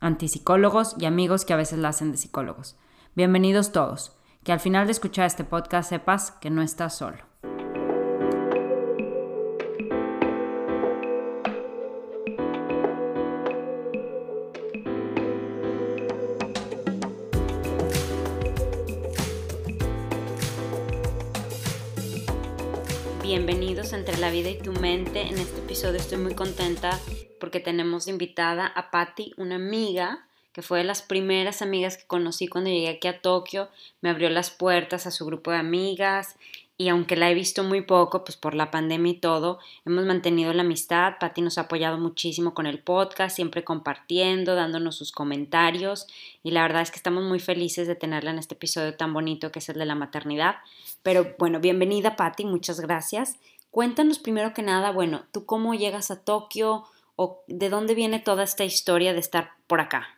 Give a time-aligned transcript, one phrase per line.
[0.00, 2.76] antipsicólogos y amigos que a veces la hacen de psicólogos.
[3.14, 4.12] Bienvenidos todos.
[4.44, 7.27] Que al final de escuchar este podcast sepas que no estás solo.
[23.38, 25.22] Bienvenidos entre la vida y tu mente.
[25.22, 26.98] En este episodio estoy muy contenta
[27.38, 32.48] porque tenemos invitada a Patty, una amiga que fue de las primeras amigas que conocí
[32.48, 33.68] cuando llegué aquí a Tokio,
[34.00, 36.34] me abrió las puertas a su grupo de amigas
[36.78, 40.52] y aunque la he visto muy poco, pues por la pandemia y todo, hemos mantenido
[40.52, 41.14] la amistad.
[41.18, 46.06] Patty nos ha apoyado muchísimo con el podcast, siempre compartiendo, dándonos sus comentarios
[46.42, 49.52] y la verdad es que estamos muy felices de tenerla en este episodio tan bonito
[49.52, 50.56] que es el de la maternidad.
[51.02, 53.38] Pero bueno, bienvenida Patty, muchas gracias.
[53.70, 56.84] Cuéntanos primero que nada, bueno, ¿tú cómo llegas a Tokio?
[57.20, 60.17] o de dónde viene toda esta historia de estar por acá?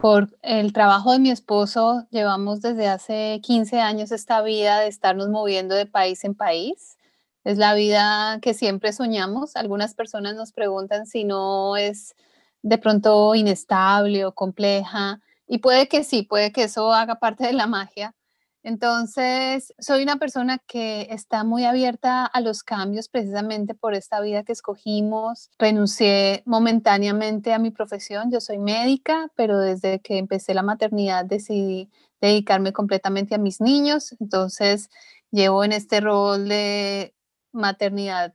[0.00, 5.28] Por el trabajo de mi esposo, llevamos desde hace 15 años esta vida de estarnos
[5.28, 6.96] moviendo de país en país.
[7.44, 9.56] Es la vida que siempre soñamos.
[9.56, 12.14] Algunas personas nos preguntan si no es
[12.62, 15.20] de pronto inestable o compleja.
[15.46, 18.14] Y puede que sí, puede que eso haga parte de la magia,
[18.62, 24.42] entonces, soy una persona que está muy abierta a los cambios precisamente por esta vida
[24.42, 25.50] que escogimos.
[25.58, 28.30] Renuncié momentáneamente a mi profesión.
[28.30, 31.90] Yo soy médica, pero desde que empecé la maternidad decidí
[32.20, 34.14] dedicarme completamente a mis niños.
[34.20, 34.90] Entonces,
[35.30, 37.14] llevo en este rol de
[37.52, 38.34] maternidad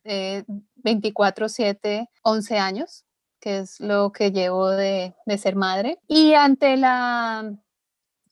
[0.76, 3.06] 24/7, 11 años,
[3.40, 6.00] que es lo que llevo de ser madre.
[6.08, 7.54] Y ante la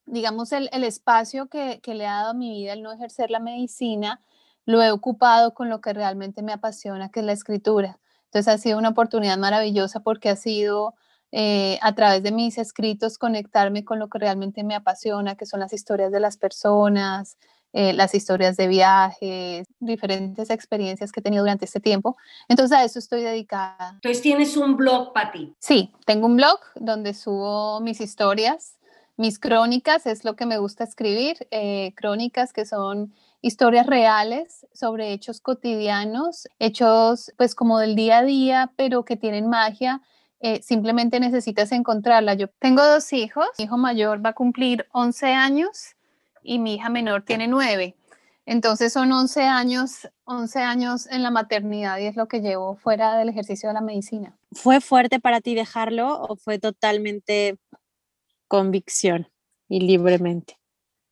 [0.06, 4.22] digamos, el, espacio que, le ha dado a mi vida el no ejercer la medicina,
[4.66, 8.00] lo he ocupado con lo que realmente me apasiona, que es la escritura.
[8.26, 10.96] Entonces ha sido una oportunidad maravillosa porque ha sido
[11.32, 15.60] eh, a través de mis escritos conectarme con lo que realmente me apasiona, que son
[15.60, 17.38] las historias de las personas,
[17.74, 22.18] eh, las historias de viajes, diferentes experiencias que he tenido durante este tiempo.
[22.48, 23.94] Entonces a eso estoy dedicada.
[23.96, 25.56] Entonces tienes un blog, Pati.
[25.60, 28.78] Sí, tengo un blog donde subo mis historias
[29.18, 35.12] mis crónicas es lo que me gusta escribir, eh, crónicas que son historias reales sobre
[35.12, 40.02] hechos cotidianos, hechos pues como del día a día, pero que tienen magia.
[40.40, 42.34] Eh, simplemente necesitas encontrarla.
[42.34, 45.96] Yo tengo dos hijos, mi hijo mayor va a cumplir 11 años
[46.42, 47.96] y mi hija menor tiene 9.
[48.46, 53.16] Entonces son 11 años, 11 años en la maternidad y es lo que llevo fuera
[53.18, 54.36] del ejercicio de la medicina.
[54.52, 57.58] ¿Fue fuerte para ti dejarlo o fue totalmente
[58.48, 59.30] convicción
[59.68, 60.58] y libremente.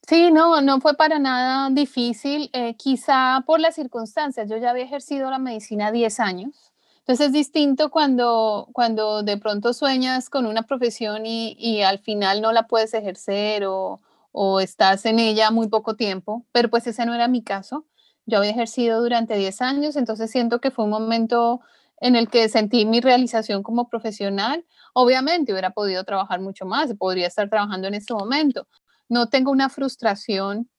[0.07, 4.49] Sí, no, no fue para nada difícil, eh, quizá por las circunstancias.
[4.49, 9.73] Yo ya había ejercido la medicina 10 años, entonces es distinto cuando, cuando de pronto
[9.73, 15.05] sueñas con una profesión y, y al final no la puedes ejercer o, o, estás
[15.05, 17.85] en ella muy poco tiempo, pero pues ese no era mi caso.
[18.25, 21.61] Yo había ejercido durante 10 años, entonces siento que fue un momento
[22.01, 24.66] en el que sentí mi realización como profesional.
[24.94, 28.67] Obviamente hubiera podido trabajar mucho más, podría estar trabajando en este momento.
[29.08, 30.70] No tengo una frustración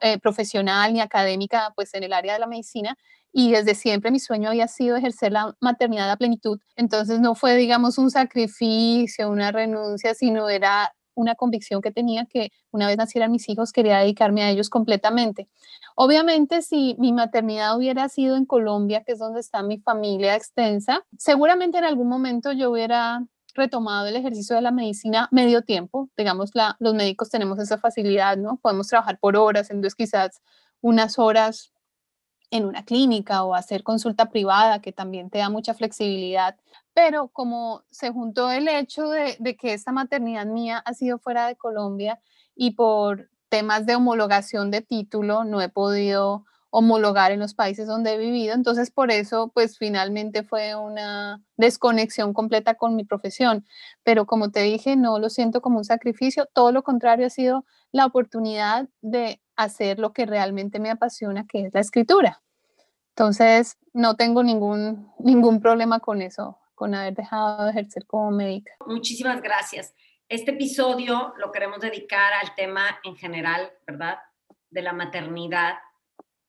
[0.00, 2.96] eh, profesional ni académica pues en el área de la medicina
[3.32, 6.58] y desde siempre mi sueño había sido ejercer la maternidad a plenitud.
[6.76, 12.52] Entonces no fue digamos un sacrificio, una renuncia, sino era una convicción que tenía que
[12.70, 15.48] una vez nacieran mis hijos quería dedicarme a ellos completamente.
[15.96, 21.04] Obviamente si mi maternidad hubiera sido en Colombia, que es donde está mi familia extensa,
[21.18, 26.08] seguramente en algún momento yo hubiera retomado el ejercicio de la medicina medio tiempo.
[26.16, 28.58] Digamos, la, los médicos tenemos esa facilidad, ¿no?
[28.58, 30.42] Podemos trabajar por horas, entonces quizás
[30.80, 31.72] unas horas
[32.50, 36.56] en una clínica o hacer consulta privada, que también te da mucha flexibilidad.
[36.96, 41.46] Pero como se juntó el hecho de, de que esta maternidad mía ha sido fuera
[41.46, 42.22] de Colombia
[42.54, 48.14] y por temas de homologación de título no he podido homologar en los países donde
[48.14, 48.54] he vivido.
[48.54, 53.66] Entonces, por eso, pues finalmente fue una desconexión completa con mi profesión.
[54.02, 57.66] Pero como te dije, no lo siento como un sacrificio, todo lo contrario ha sido
[57.92, 62.42] la oportunidad de hacer lo que realmente me apasiona, que es la escritura.
[63.10, 68.76] Entonces, no tengo ningún, ningún problema con eso, con haber dejado de ejercer como médica.
[68.86, 69.94] Muchísimas gracias.
[70.28, 74.18] Este episodio lo queremos dedicar al tema en general, ¿verdad?
[74.70, 75.78] De la maternidad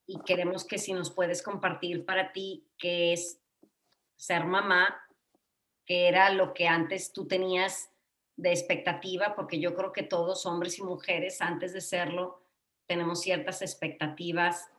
[0.06, 3.40] y queremos que si nos puedes compartir para ti qué es
[4.16, 5.00] ser mamá,
[5.86, 7.90] que era lo que antes tú tenías
[8.36, 12.44] de expectativa, porque yo creo que todos, hombres y mujeres, antes de serlo,
[12.86, 14.70] tenemos ciertas expectativas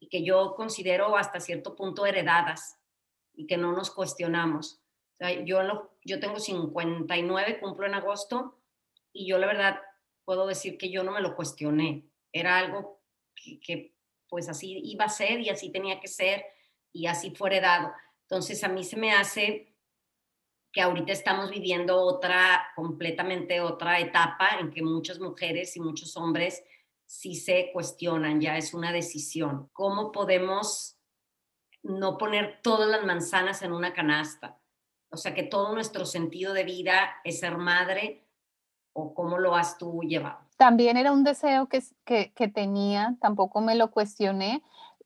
[0.00, 2.77] y que yo considero hasta cierto punto heredadas
[3.38, 4.82] y que no nos cuestionamos.
[5.46, 5.60] yo,
[6.04, 8.58] yo tengo 59, cumplo en agosto,
[9.12, 9.80] y yo la verdad
[10.24, 12.04] puedo decir que yo no me lo cuestioné.
[12.32, 13.00] Era algo
[13.34, 13.94] que
[14.28, 16.44] pues así iba a ser y así tenía que ser
[16.92, 17.92] y así fue heredado.
[18.22, 19.72] Entonces a mí se me hace
[20.72, 26.62] que ahorita estamos viviendo otra, completamente otra etapa en que muchas mujeres y muchos hombres
[27.06, 29.70] sí se cuestionan, ya es una decisión.
[29.72, 30.97] ¿Cómo podemos
[31.82, 34.58] no poner todas las manzanas en una canasta?
[35.10, 38.26] O sea, que todo nuestro sentido de vida es ser madre
[38.92, 43.76] o cómo lo has tú llevado también era un deseo que, que, tenía, tampoco me
[43.76, 44.62] lo cuestioné.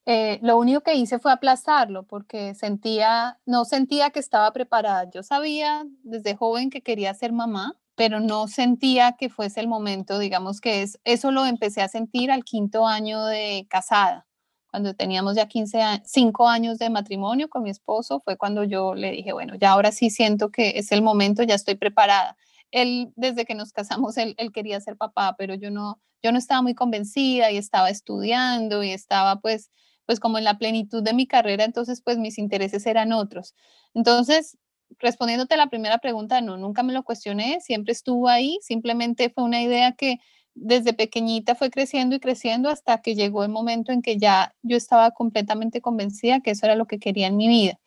[0.06, 5.08] Eh, lo único que hice fue aplazarlo porque sentía, no sentía que estaba preparada.
[5.10, 10.18] Yo sabía desde joven que quería ser mamá, pero no sentía que fuese el momento,
[10.18, 14.26] digamos que es, eso lo empecé a sentir al quinto año de casada.
[14.72, 18.94] Cuando teníamos ya 15 años, 5 años de matrimonio con mi esposo, fue cuando yo
[18.96, 22.36] le dije, bueno, ya ahora sí siento que es el momento, ya estoy preparada
[22.72, 26.62] él desde que nos casamos, él, quería ser papá, pero yo no, yo no estaba
[26.62, 29.70] muy convencida y estaba estudiando y estaba pues,
[30.06, 33.54] pues como en la plenitud de mi carrera, entonces pues mis intereses eran otros.
[33.94, 34.58] Entonces,
[34.98, 39.44] respondiéndote a la primera pregunta, no, nunca me lo cuestioné, siempre estuvo ahí, simplemente fue
[39.44, 40.16] una idea que
[40.54, 44.76] desde pequeñita fue creciendo y creciendo hasta que llegó el momento en que ya yo
[44.76, 47.78] estaba completamente convencida que eso era lo que quería en mi vida.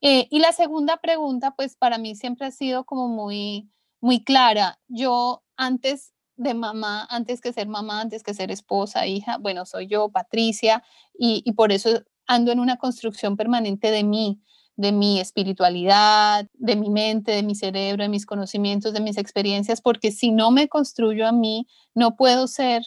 [0.00, 3.70] Eh, y la segunda pregunta, pues para mí siempre ha sido como muy,
[4.00, 4.78] muy clara.
[4.88, 9.86] Yo antes de mamá, antes que ser mamá, antes que ser esposa, hija, bueno, soy
[9.86, 10.82] yo, Patricia,
[11.18, 14.40] y, por eso ando en una construcción permanente de mí,
[14.76, 19.80] de mi espiritualidad, de mi mente, de mi cerebro, de mis conocimientos, de mis experiencias,
[19.80, 22.82] porque si no me construyo a mí, no puedo ser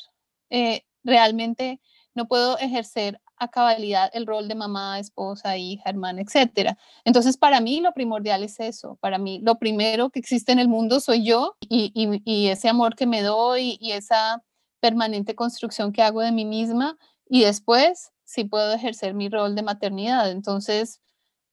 [0.49, 1.79] eh, realmente,
[2.13, 6.77] no puedo ejercer a cabalidad el rol de mamá, esposa, hija, hermana, etcétera.
[7.05, 8.97] Entonces, para mí lo primordial es eso.
[8.99, 11.91] Para mí lo primero que existe en el mundo soy yo y,
[12.25, 14.43] y, ese amor que me doy y esa
[14.79, 16.97] permanente construcción que hago de mí misma
[17.29, 20.31] y después sí puedo ejercer mi rol de maternidad.
[20.31, 21.01] Entonces,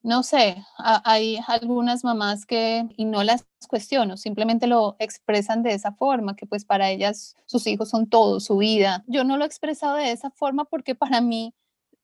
[0.05, 5.93] no sé, hay algunas mamás que, y no las cuestiono, simplemente lo expresan de esa
[5.93, 9.03] forma, que pues para ellas sus hijos son todo, su vida.
[9.07, 11.55] Yo no lo he expresado de esa forma porque para mí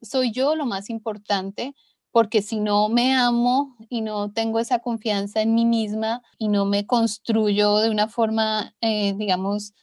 [0.01, 1.75] soy yo lo más importante,
[2.09, 6.65] porque si no me amo y no tengo esa confianza en mí misma y no
[6.65, 9.75] me construyo de una forma, eh, digamos,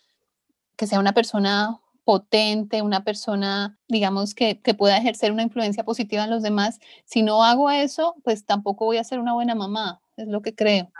[0.77, 6.25] que sea una persona potente, una persona, digamos, que, que, pueda ejercer una influencia positiva
[6.25, 10.01] en los demás, si no hago eso, pues tampoco voy a ser una buena mamá,
[10.17, 10.91] es lo que creo.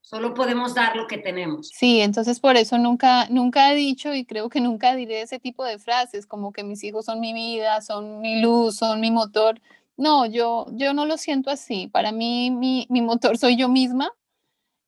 [0.00, 1.68] Solo podemos dar lo que tenemos.
[1.68, 5.64] Sí, entonces por eso nunca, nunca he dicho y creo que nunca diré ese tipo
[5.64, 9.60] de frases como que mis hijos son mi vida, son mi luz, son mi motor.
[9.96, 11.86] No, yo, yo no lo siento así.
[11.86, 14.10] Para mí mi, mi motor soy yo misma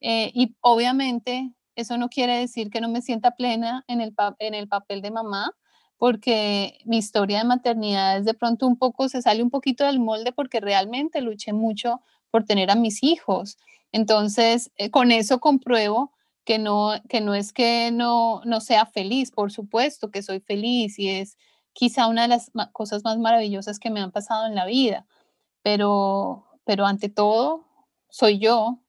[0.01, 4.55] eh, y obviamente eso no quiere decir que no me sienta plena en el, en
[4.55, 5.53] el papel de mamá,
[5.97, 10.01] porque mi historia de maternidad es de pronto un poco, se sale un poquito del
[10.01, 12.01] molde porque realmente luché mucho
[12.31, 13.57] por tener a mis hijos.
[13.93, 16.13] Entonces, eh, con eso compruebo
[16.45, 20.99] que no, que no es que no, no sea feliz, por supuesto que soy feliz
[20.99, 21.39] y es
[21.73, 25.07] quizá una de las cosas más maravillosas que me han pasado en la vida,
[25.63, 27.67] pero, pero ante todo
[28.11, 28.81] soy yo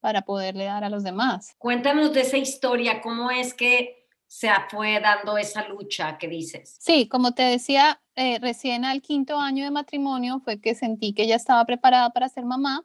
[0.00, 1.54] para poderle dar a los demás.
[1.58, 6.76] Cuéntanos de esa historia, cómo es que se fue dando esa lucha que dices.
[6.78, 11.26] Sí, como te decía, eh, recién al quinto año de matrimonio fue que sentí que
[11.26, 12.84] ya estaba preparada para ser mamá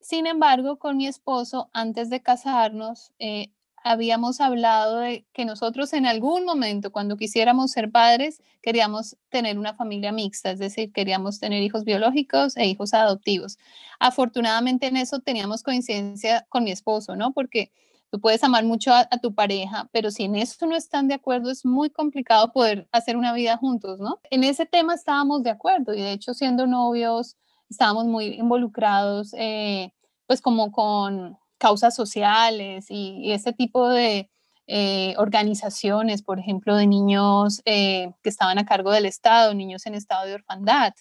[0.00, 3.52] sin embargo, con mi esposo, antes de casarnos, eh,
[3.82, 9.74] habíamos hablado de que nosotros en algún momento, cuando quisiéramos ser padres, queríamos tener una
[9.74, 13.58] familia mixta, es decir, queríamos tener hijos biológicos e hijos adoptivos.
[13.98, 17.32] Afortunadamente en eso teníamos coincidencia con mi esposo, ¿no?
[17.32, 17.72] Porque
[18.10, 21.50] tú puedes amar mucho a, tu pareja, pero si en eso no están de acuerdo,
[21.50, 24.20] es muy complicado poder hacer una vida juntos, ¿no?
[24.30, 27.36] En ese tema estábamos de acuerdo y de hecho siendo novios
[27.68, 29.92] estábamos muy involucrados, eh,
[30.26, 34.30] pues como con causas sociales y, ese tipo de
[34.66, 39.94] eh, organizaciones, por ejemplo, de niños eh, que estaban a cargo del Estado, niños en
[39.94, 40.94] estado de orfandad.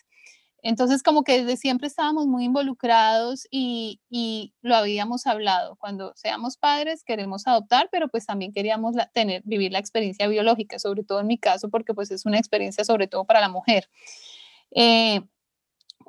[0.62, 4.02] Entonces, como que desde siempre estábamos muy involucrados y,
[4.62, 5.78] lo habíamos hablado.
[5.78, 11.04] Cuando seamos padres queremos adoptar, pero pues también queríamos tener, vivir la experiencia biológica, sobre
[11.04, 13.90] todo en mi caso, porque pues es una experiencia sobre todo para la mujer.
[14.72, 15.22] Eh,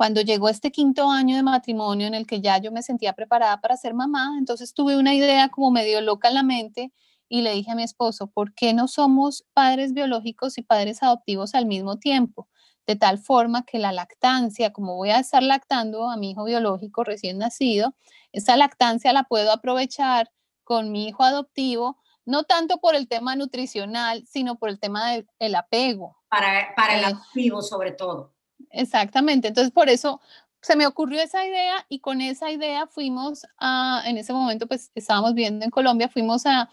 [0.00, 3.61] cuando llegó este quinto año de matrimonio en el que ya yo me sentía preparada
[3.61, 6.90] para ser mamá, entonces tuve una idea como medio loca en la mente
[7.28, 11.54] y le dije a mi esposo, ¿por qué no somos padres biológicos y padres adoptivos
[11.54, 12.49] al mismo tiempo?
[12.87, 17.04] De tal forma que la lactancia, como voy a estar lactando a mi hijo biológico
[17.04, 17.95] recién nacido,
[18.33, 20.30] esa lactancia la puedo aprovechar
[20.64, 25.54] con mi hijo adoptivo, no tanto por el tema nutricional, sino por el tema del
[25.54, 26.16] apego.
[26.30, 28.33] Para, para el eh, adoptivo sobre todo.
[28.71, 30.21] Exactamente, entonces por eso
[30.62, 34.90] se me ocurrió esa idea y con esa idea fuimos a, en ese momento pues
[34.95, 36.69] estábamos viendo en Colombia, fuimos a,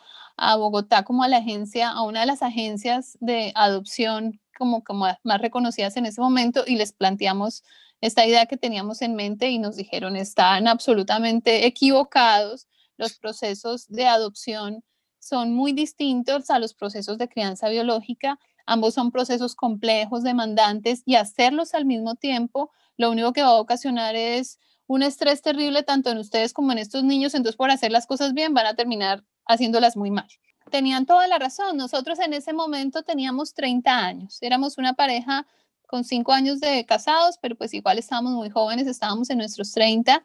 [0.58, 5.42] Bogotá como a la agencia, a una de las agencias de adopción como, como más
[5.42, 7.64] reconocidas en ese momento y les planteamos
[8.02, 12.68] esta idea que teníamos en mente y nos dijeron están absolutamente equivocados,
[12.98, 14.84] los procesos de adopción
[15.20, 21.16] son muy distintos a los procesos de crianza biológica Ambos son procesos complejos, demandantes y
[21.16, 26.10] hacerlos al mismo tiempo, lo único que va a ocasionar es un estrés terrible tanto
[26.10, 27.36] en ustedes como en estos niños.
[27.36, 30.28] Entonces, por hacer las cosas bien, van a terminar haciéndolas muy mal.
[30.72, 31.78] Tenían toda la razón.
[31.78, 34.38] Nosotros en ese momento teníamos 30 años.
[34.42, 35.46] Éramos una pareja
[35.86, 40.24] con 5 años de casados, pero pues igual estábamos muy jóvenes, estábamos en nuestros 30.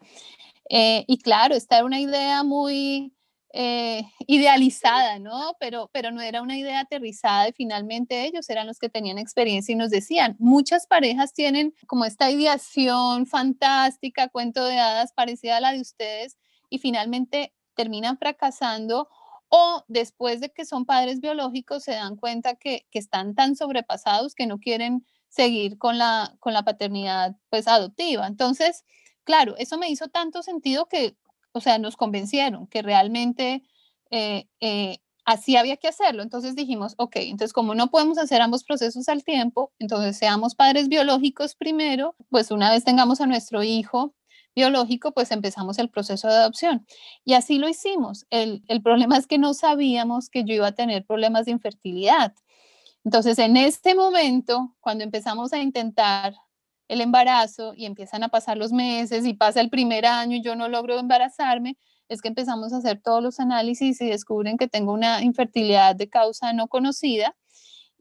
[0.69, 3.13] Eh, y claro, esta era una idea muy
[3.55, 5.55] eh, idealizada, ¿no?
[5.59, 9.71] Pero, pero no era una idea aterrizada y finalmente ellos eran los que tenían experiencia
[9.71, 15.61] y nos decían, muchas parejas tienen como esta ideación fantástica, cuento de hadas parecida a
[15.61, 16.35] la de ustedes
[16.69, 19.07] y finalmente terminan fracasando
[19.49, 24.33] o después de que son padres biológicos se dan cuenta que, que están tan sobrepasados
[24.33, 28.25] que no quieren seguir con la, con la paternidad pues adoptiva.
[28.25, 28.83] Entonces,
[29.23, 31.15] claro, eso me hizo tanto sentido que
[31.53, 33.63] o sea, nos convencieron que realmente
[34.11, 36.23] eh, eh, así había que hacerlo.
[36.23, 40.89] Entonces dijimos, ok, entonces como no podemos hacer ambos procesos al tiempo, entonces seamos padres
[40.89, 44.13] biológicos primero, pues una vez tengamos a nuestro hijo
[44.55, 46.85] biológico, pues empezamos el proceso de adopción.
[47.25, 48.25] Y así lo hicimos.
[48.29, 52.33] El, el problema es que no sabíamos que yo iba a tener problemas de infertilidad.
[53.03, 56.35] Entonces, en este momento, cuando empezamos a intentar
[56.93, 60.55] el embarazo y empiezan a pasar los meses y pasa el primer año y yo
[60.55, 64.93] no logro embarazarme, es que empezamos a hacer todos los análisis y descubren que tengo
[64.93, 67.35] una infertilidad de causa no conocida.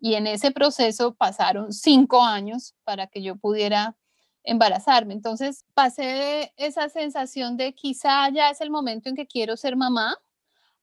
[0.00, 3.96] Y en ese proceso pasaron cinco años para que yo pudiera
[4.44, 5.14] embarazarme.
[5.14, 10.16] Entonces pasé esa sensación de quizá ya es el momento en que quiero ser mamá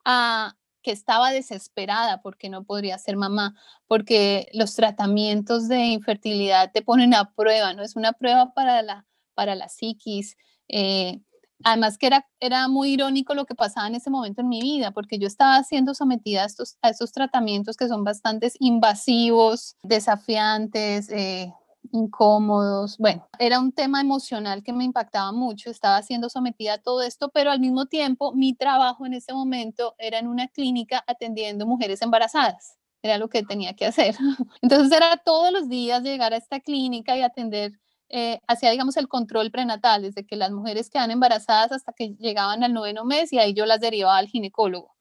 [0.06, 3.56] a que estaba desesperada porque no podría ser mamá,
[3.88, 7.84] porque los tratamientos de infertilidad te ponen a prueba, ¿no?
[7.84, 10.38] Es una prueba para la, para la psiquis.
[10.68, 11.22] Eh,
[11.64, 14.92] además que era, era muy irónico lo que pasaba en ese momento en mi vida,
[14.92, 21.10] porque yo estaba siendo sometida a estos, a estos tratamientos que son bastante invasivos, desafiantes,
[21.10, 21.54] eh,
[21.92, 22.98] incómodos.
[22.98, 27.30] Bueno, era un tema emocional que me impactaba mucho, estaba siendo sometida a todo esto,
[27.30, 32.02] pero al mismo tiempo mi trabajo en ese momento era en una clínica atendiendo mujeres
[32.02, 32.76] embarazadas.
[33.02, 34.16] Era lo que tenía que hacer.
[34.62, 37.74] Entonces era todos los días llegar a esta clínica y atender
[38.10, 42.64] eh, hacía, digamos, el control prenatal, desde que las mujeres quedan embarazadas hasta que llegaban
[42.64, 44.96] al noveno mes y ahí yo las derivaba al ginecólogo.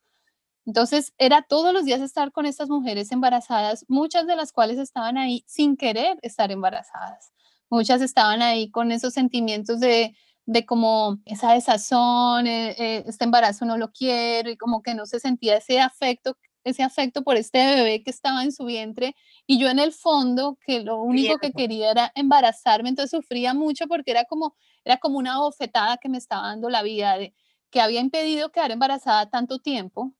[0.65, 5.17] Entonces, era todos los días estar con estas mujeres embarazadas, muchas de las cuales estaban
[5.17, 7.31] ahí sin querer estar embarazadas.
[7.69, 13.65] Muchas estaban ahí con esos sentimientos de, de como esa desazón, eh, eh, este embarazo
[13.65, 17.59] no lo quiero y como que no se sentía ese afecto, ese afecto por este
[17.75, 21.51] bebé que estaba en su vientre y yo en el fondo que lo único que
[21.51, 26.17] quería era embarazarme, entonces sufría mucho porque era como era como una bofetada que me
[26.17, 27.35] estaba dando la vida de
[27.69, 30.13] que había impedido quedar embarazada tanto tiempo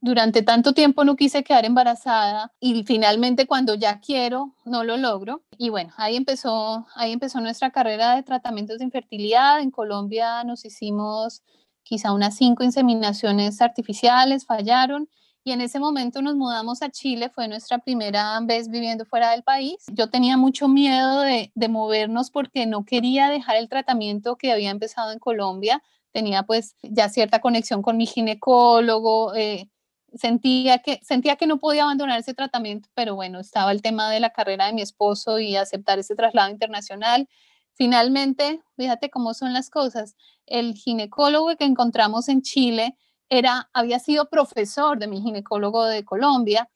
[0.00, 5.42] durante tanto tiempo no quise quedar embarazada y finalmente cuando ya quiero no lo logro.
[5.58, 9.60] Y bueno, ahí empezó, ahí empezó nuestra carrera de tratamientos de infertilidad.
[9.60, 11.42] En Colombia nos hicimos
[11.82, 15.08] quizá unas cinco inseminaciones artificiales fallaron
[15.44, 19.42] y en ese momento nos mudamos a Chile, fue nuestra primera vez viviendo fuera del
[19.42, 19.84] país.
[19.88, 24.70] Yo tenía mucho miedo de, de, movernos porque no quería dejar el tratamiento que había
[24.70, 25.82] empezado en Colombia.
[26.12, 29.68] Tenía pues ya cierta conexión con mi ginecólogo, eh,
[30.14, 34.20] sentía, que, sentía que no podía abandonar ese tratamiento, pero bueno, estaba el tema de
[34.20, 37.28] la carrera de mi esposo y aceptar ese traslado internacional.
[37.74, 40.14] Finalmente, fíjate cómo son las cosas,
[40.46, 42.96] el ginecólogo que encontramos en Chile
[43.28, 46.68] era, había sido profesor de mi ginecólogo de Colombia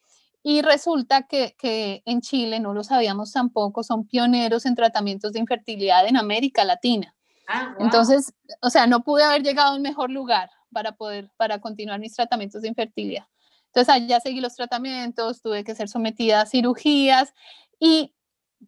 [0.43, 5.41] y resulta que, que, en Chile, no lo sabíamos tampoco, son pioneros en tratamientos de
[5.41, 7.15] infertilidad en América Latina.
[7.49, 11.59] Ah, Entonces, o sea, no pude haber llegado a un mejor lugar para poder, para
[11.59, 13.25] continuar mis tratamientos de infertilidad.
[13.69, 17.33] Entonces, allá seguí los tratamientos, tuve que ser sometida a cirugías
[17.81, 18.13] y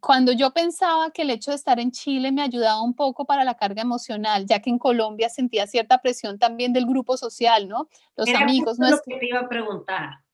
[0.01, 3.45] cuando yo pensaba que el hecho de estar en Chile me ayudaba un poco para
[3.45, 7.91] la carga emocional, ya que en Colombia sentía cierta presión también del grupo social, ¿no?
[8.17, 8.79] Los amigos.
[8.79, 10.25] No es lo que te iba a preguntar.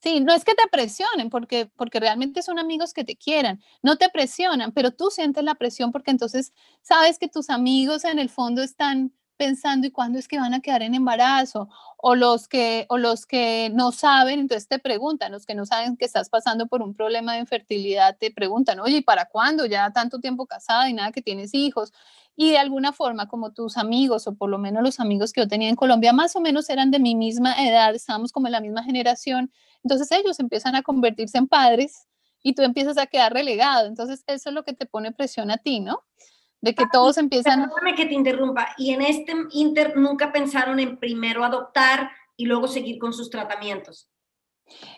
[0.00, 3.96] Sí, no es que te presionen, porque, porque realmente son amigos que te quieran, no
[3.96, 8.28] te presionan, pero tú sientes la presión porque entonces sabes que tus amigos en el
[8.28, 12.86] fondo están pensando y cuándo es que van a quedar en embarazo o los que
[12.88, 16.66] o los que no saben entonces te preguntan los que no saben que estás pasando
[16.66, 20.88] por un problema de infertilidad te preguntan oye ¿y para cuándo ya tanto tiempo casada
[20.88, 21.92] y nada que tienes hijos
[22.36, 25.48] y de alguna forma como tus amigos o por lo menos los amigos que yo
[25.48, 28.60] tenía en Colombia más o menos eran de mi misma edad estábamos como en la
[28.60, 32.06] misma generación entonces ellos empiezan a convertirse en padres
[32.42, 33.86] y tú empiezas a quedar relegado.
[33.86, 36.02] Entonces eso es lo que te pone presión a ti no
[36.62, 37.60] de que todos empiezan...
[37.60, 38.68] Perdóname que te interrumpa.
[38.78, 44.08] Y en este inter nunca pensaron en primero adoptar y luego seguir con sus tratamientos.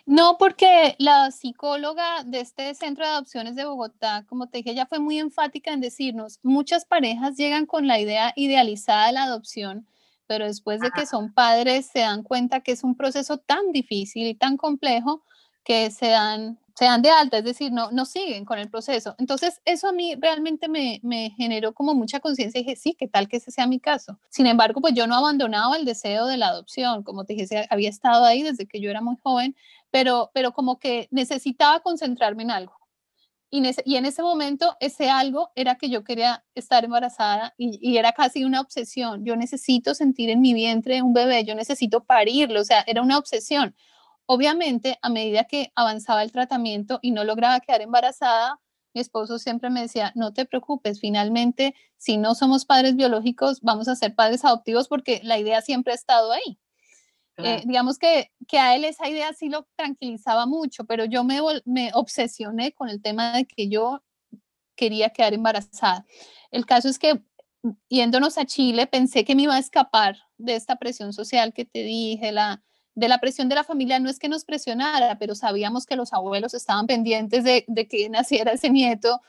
[0.05, 4.85] No, porque la psicóloga de este centro de adopciones de Bogotá, como te dije, ella
[4.85, 9.87] fue muy enfática en decirnos, muchas parejas llegan con la idea idealizada de la adopción,
[10.27, 14.27] pero después de que son padres se dan cuenta que es un proceso tan difícil
[14.27, 15.23] y tan complejo
[15.63, 19.15] que se dan se dan de alta, es decir, no, no siguen con el proceso.
[19.17, 23.07] Entonces, eso a mí realmente me, me generó como mucha conciencia y dije, sí, ¿qué
[23.07, 24.19] tal que ese sea mi caso?
[24.29, 27.89] Sin embargo, pues yo no abandonaba el deseo de la adopción, como te dije, había
[27.89, 29.55] estado ahí desde que yo era muy joven,
[29.89, 32.73] pero, pero como que necesitaba concentrarme en algo.
[33.49, 37.97] Y, y en ese momento, ese algo era que yo quería estar embarazada y, y
[37.97, 39.23] era casi una obsesión.
[39.23, 43.17] Yo necesito sentir en mi vientre un bebé, yo necesito parirlo, o sea, era una
[43.17, 43.73] obsesión
[44.27, 48.59] Obviamente, a medida que avanzaba el tratamiento y no lograba quedar embarazada,
[48.93, 53.87] mi esposo siempre me decía, no te preocupes, finalmente, si no somos padres biológicos, vamos
[53.87, 56.59] a ser padres adoptivos porque la idea siempre ha estado ahí.
[57.37, 61.41] Eh, digamos que, que, a él esa idea sí lo tranquilizaba mucho, pero yo me,
[61.65, 64.01] me obsesioné con el tema de que yo
[64.77, 66.05] quería quedar embarazada.
[66.51, 67.21] El caso es que
[67.89, 71.79] yéndonos a Chile, pensé que me iba a escapar de esta presión social que te
[71.83, 72.63] dije, la,
[72.95, 76.13] de la presión de la familia no es que nos presionara, pero sabíamos que los
[76.13, 79.21] abuelos estaban pendientes de, que naciera ese nieto.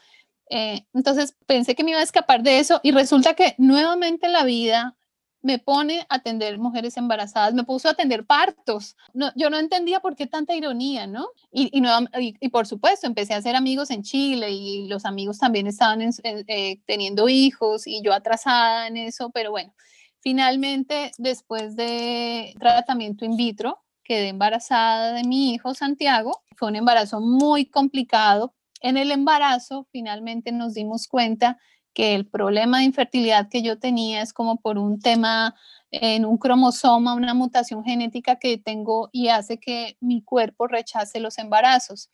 [0.48, 4.44] Eh, entonces pensé que me iba a escapar de eso y resulta que nuevamente la
[4.44, 4.96] vida
[5.42, 8.96] me pone a atender mujeres embarazadas, me puso a atender partos.
[9.12, 11.28] No, yo no entendía por qué tanta ironía, ¿no?
[11.52, 16.00] Y, y, por supuesto, empecé a hacer amigos en Chile y los amigos también estaban
[16.02, 19.72] eh, teniendo hijos y yo atrasada en eso, pero bueno,
[20.20, 26.42] Finalmente, después de tratamiento in vitro, quedé embarazada de mi hijo Santiago.
[26.56, 28.54] Fue un embarazo muy complicado.
[28.80, 31.58] En el embarazo, finalmente nos dimos cuenta
[31.96, 35.54] que el problema de infertilidad que yo tenía es como por un tema
[35.90, 41.38] en un cromosoma, una mutación genética que tengo y hace que mi cuerpo rechace los
[41.38, 42.10] embarazos.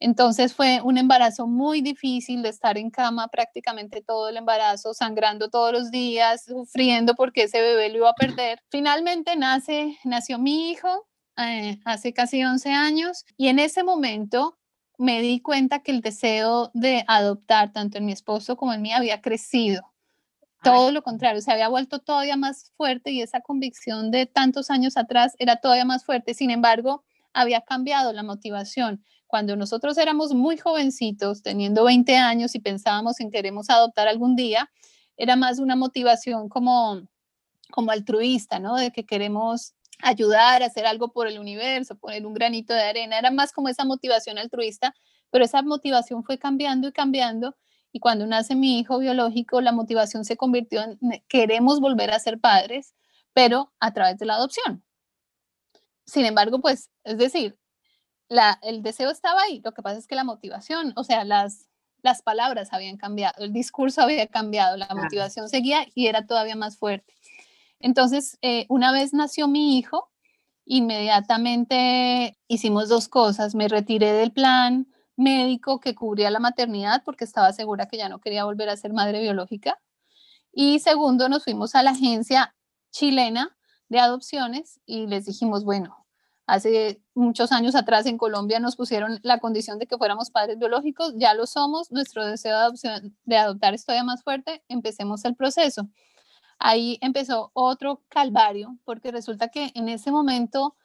[0.00, 5.50] Entonces fue un embarazo muy difícil de estar en cama prácticamente todo el embarazo, sangrando
[5.50, 8.62] todos los días, sufriendo porque ese bebé lo iba a perder.
[8.70, 14.58] Finalmente nace, nació mi hijo eh, hace casi 11 años y en ese momento
[14.96, 18.92] me di cuenta que el deseo de adoptar tanto en mi esposo como en mí
[18.92, 19.82] había crecido.
[20.62, 24.96] Todo lo contrario, se había vuelto todavía más fuerte y esa convicción de tantos años
[24.98, 26.34] atrás era todavía más fuerte.
[26.34, 32.58] Sin embargo, había cambiado la motivación cuando nosotros éramos muy jovencitos, teniendo 20 años y
[32.58, 34.68] pensábamos en queremos adoptar algún día,
[35.16, 37.00] era más una motivación como,
[37.70, 38.76] como altruista, ¿no?
[38.76, 43.30] De que queremos ayudar, hacer algo por el universo, poner un granito de arena, era
[43.30, 44.94] más como esa motivación altruista,
[45.30, 47.54] pero esa motivación fue cambiando y cambiando
[47.92, 52.38] y cuando nace mi hijo biológico, la motivación se convirtió en queremos volver a ser
[52.38, 52.94] padres,
[53.32, 54.84] pero a través de la adopción.
[56.06, 57.56] Sin embargo, pues, es decir,
[58.62, 61.68] el deseo estaba ahí, lo que pasa es que la motivación, o sea, las,
[62.02, 66.78] las palabras habían cambiado, el discurso había cambiado, la motivación seguía y era todavía más
[66.78, 67.14] fuerte.
[67.80, 70.10] Entonces, eh, una vez nació mi hijo,
[70.64, 73.54] inmediatamente hicimos dos cosas.
[73.54, 78.20] Me retiré del plan médico que cubría la maternidad porque estaba segura que ya no
[78.20, 79.80] quería volver a ser madre biológica.
[80.52, 82.54] Y segundo, nos fuimos a la agencia
[82.90, 83.56] chilena
[83.88, 85.99] de adopciones y les dijimos, bueno,
[86.50, 91.14] hace muchos años atrás en Colombia nos pusieron la condición de que fuéramos padres biológicos,
[91.16, 92.56] ya lo somos, nuestro deseo
[93.24, 95.88] de, adoptar es todavía más fuerte, empecemos el proceso.
[96.58, 100.76] Ahí empezó otro calvario, porque resulta que en ese momento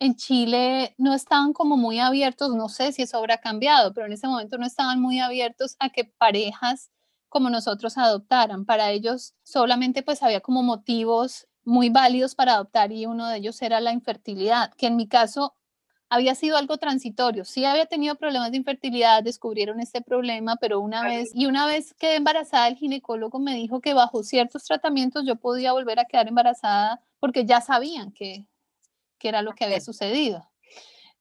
[0.00, 4.12] en Chile no estaban como muy abiertos, no sé si eso habrá cambiado, pero en
[4.12, 6.90] ese momento no estaban muy abiertos a que parejas
[7.28, 8.66] como nosotros adoptaran.
[8.66, 13.60] Para ellos solamente pues había como motivos muy válidos para adoptar y uno de ellos
[13.62, 15.54] era la infertilidad, que en mi caso
[16.08, 17.44] había sido algo transitorio.
[17.44, 21.94] Sí había tenido problemas de infertilidad, descubrieron este problema, pero una vez, y una vez
[21.94, 26.28] quedé embarazada, el ginecólogo me dijo que bajo ciertos tratamientos yo podía volver a quedar
[26.28, 28.46] embarazada porque ya sabían que
[29.22, 30.50] que era lo que había sucedido.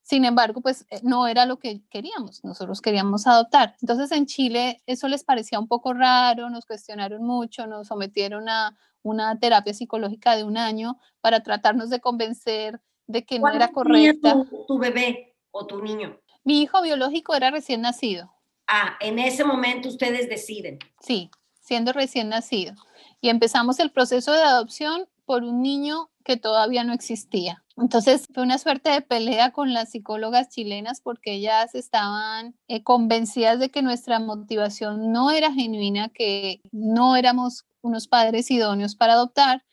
[0.02, 3.76] Sin embargo, pues eh, no era lo que queríamos, nosotros queríamos adoptar.
[3.80, 8.76] Entonces en Chile eso les parecía un poco raro, nos cuestionaron mucho, nos sometieron a
[9.04, 14.34] una terapia psicológica de un año para tratarnos de convencer de que no era correcta.
[14.50, 16.20] Tu, tu bebé o tu niño?
[16.44, 18.34] Mi hijo biológico era recién nacido.
[18.68, 20.80] Ah, en ese momento ustedes deciden.
[21.00, 22.74] Sí, siendo recién nacido.
[23.20, 27.64] Y empezamos el proceso de adopción por un niño que todavía no existía.
[27.78, 33.60] Entonces fue una suerte de pelea con las psicólogas chilenas porque ellas estaban eh, convencidas
[33.60, 39.64] de que nuestra motivación no era genuina, que no éramos unos padres idóneos para adoptar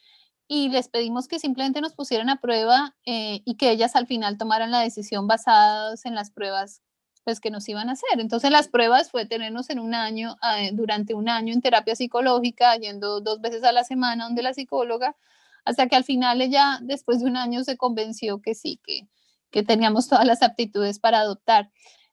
[0.46, 4.38] y les pedimos que simplemente nos pusieran a prueba eh, y que ellas al final
[4.38, 6.82] tomaran la decisión basadas en las pruebas
[7.24, 8.20] pues que nos iban a hacer.
[8.20, 12.74] Entonces las pruebas fue tenernos en un año, eh, durante un año en terapia psicológica,
[12.76, 15.14] yendo dos veces a la semana donde la psicóloga
[15.68, 19.06] hasta que al final ella, después de un año, se convenció que sí, que,
[19.50, 21.70] que teníamos todas las aptitudes para adoptar.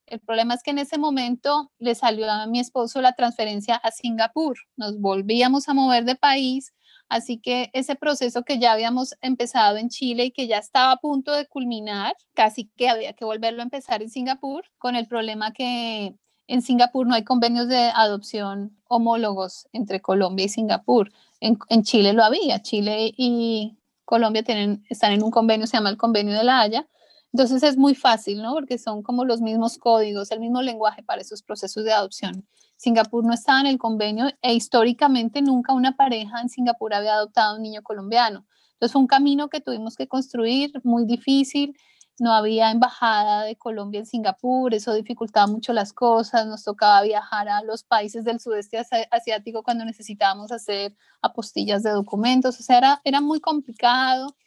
[0.07, 3.91] El problema es que en ese momento le salió a mi esposo la transferencia a
[3.91, 4.57] Singapur.
[4.75, 6.73] Nos volvíamos a mover de país,
[7.09, 10.97] así que ese proceso que ya habíamos empezado en Chile y que ya estaba a
[10.97, 15.53] punto de culminar, casi que había que volverlo a empezar en Singapur, con el problema
[15.53, 16.15] que
[16.47, 21.11] en Singapur no hay convenios de adopción homólogos entre Colombia y Singapur.
[21.39, 22.61] En, Chile lo había.
[22.61, 26.87] Chile y Colombia tienen, están en un convenio, se llama el Convenio de la Haya.
[27.35, 28.53] Entonces es muy fácil, ¿no?
[28.53, 32.47] Porque son como los mismos códigos, el mismo lenguaje para esos procesos de adopción.
[32.77, 37.57] Singapur no estaba en el convenio e históricamente nunca una pareja en Singapur había adoptado
[37.57, 38.45] un niño colombiano.
[38.71, 41.75] Entonces fue un camino que tuvimos que construir, muy difícil
[42.19, 47.49] no había embajada de Colombia en Singapur, eso dificultaba mucho las cosas, nos tocaba viajar
[47.49, 53.01] a los países del sudeste asiático cuando necesitábamos hacer apostillas de documentos, o sea, era,
[53.03, 54.37] era muy complicado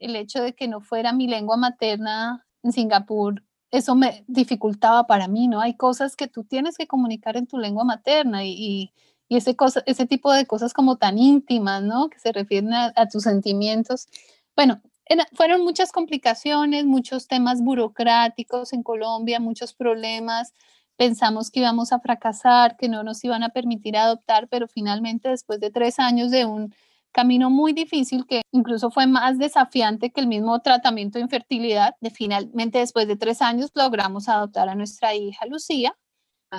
[0.00, 5.28] el hecho de que no fuera mi lengua materna en Singapur, eso me dificultaba para
[5.28, 5.60] mí, ¿no?
[5.60, 8.92] Hay cosas que tú tienes que comunicar en tu lengua materna y,
[9.28, 12.08] y, ese, cosa, ese tipo de cosas como tan íntimas, ¿no?
[12.08, 14.08] Que se refieren a, a tus sentimientos.
[14.56, 14.80] Bueno,
[15.34, 20.54] fueron muchas complicaciones, muchos temas burocráticos en Colombia, muchos problemas.
[20.96, 25.60] Pensamos que íbamos a fracasar, que no nos iban a permitir adoptar, pero finalmente después
[25.60, 26.74] de tres años de un
[27.12, 32.10] camino muy difícil que incluso fue más desafiante que el mismo tratamiento de infertilidad, de
[32.10, 35.96] finalmente después de tres años logramos adoptar a nuestra hija Lucía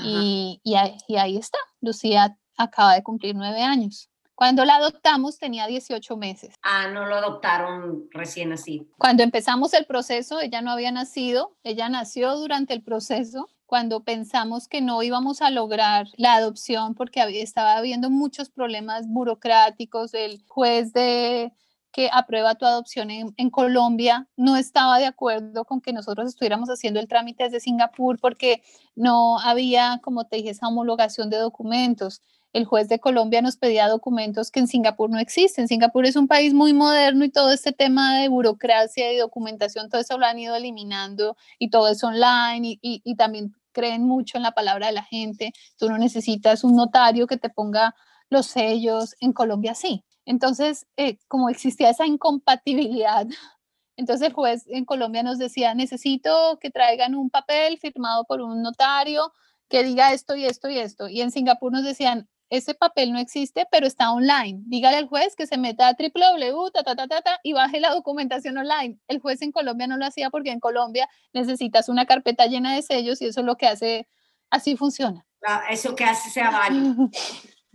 [0.03, 4.09] y, y, ahí está, Lucía acaba de cumplir nueve años.
[4.35, 6.55] Cuando la adoptamos tenía 18 meses.
[6.61, 8.87] Ah, no lo adoptaron recién así.
[8.97, 13.49] Cuando empezamos el proceso, ella no había nacido, ella nació durante el proceso.
[13.69, 20.15] Cuando pensamos que no íbamos a lograr la adopción porque estaba habiendo muchos problemas burocráticos,
[20.15, 21.53] el juez de
[21.91, 26.69] que aprueba tu adopción en, en, Colombia no estaba de acuerdo con que nosotros estuviéramos
[26.69, 28.63] haciendo el trámite desde Singapur porque
[28.95, 33.87] no había, como te dije, esa homologación de documentos el juez de Colombia nos pedía
[33.87, 35.67] documentos que en Singapur no existen.
[35.67, 40.01] Singapur es un país muy moderno y todo este tema de burocracia y documentación, todo
[40.01, 44.51] eso lo han ido eliminando y todo es online y, también creen mucho en la
[44.51, 45.53] palabra de la gente.
[45.77, 47.95] Tú no necesitas un notario que te ponga
[48.29, 49.15] los sellos.
[49.19, 50.03] En Colombia sí.
[50.25, 53.25] Entonces, eh, como existía esa incompatibilidad,
[53.97, 58.61] entonces el juez en Colombia nos decía, necesito que traigan un papel firmado por un
[58.61, 59.33] notario
[59.69, 61.07] que diga esto y esto y esto.
[61.07, 64.61] Y en Singapur nos decían, ese papel no existe, pero está online.
[64.65, 67.93] Dígale al juez que se meta a www ta, ta, ta, ta, y baje la
[67.93, 68.97] documentación online.
[69.07, 72.81] El juez en Colombia no lo hacía porque en Colombia necesitas una carpeta llena de
[72.81, 74.07] sellos y eso es lo que hace,
[74.49, 75.25] así funciona.
[75.45, 77.09] Ah, eso que hace sea válido.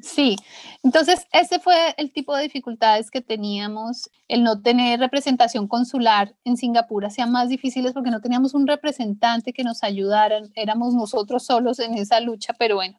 [0.00, 0.34] Sí,
[0.82, 6.56] entonces ese fue el tipo de dificultades que teníamos, el no tener representación consular en
[6.56, 11.78] Singapur hacía más difíciles porque no teníamos un representante que nos ayudara, éramos nosotros solos
[11.78, 12.98] en esa lucha, pero bueno,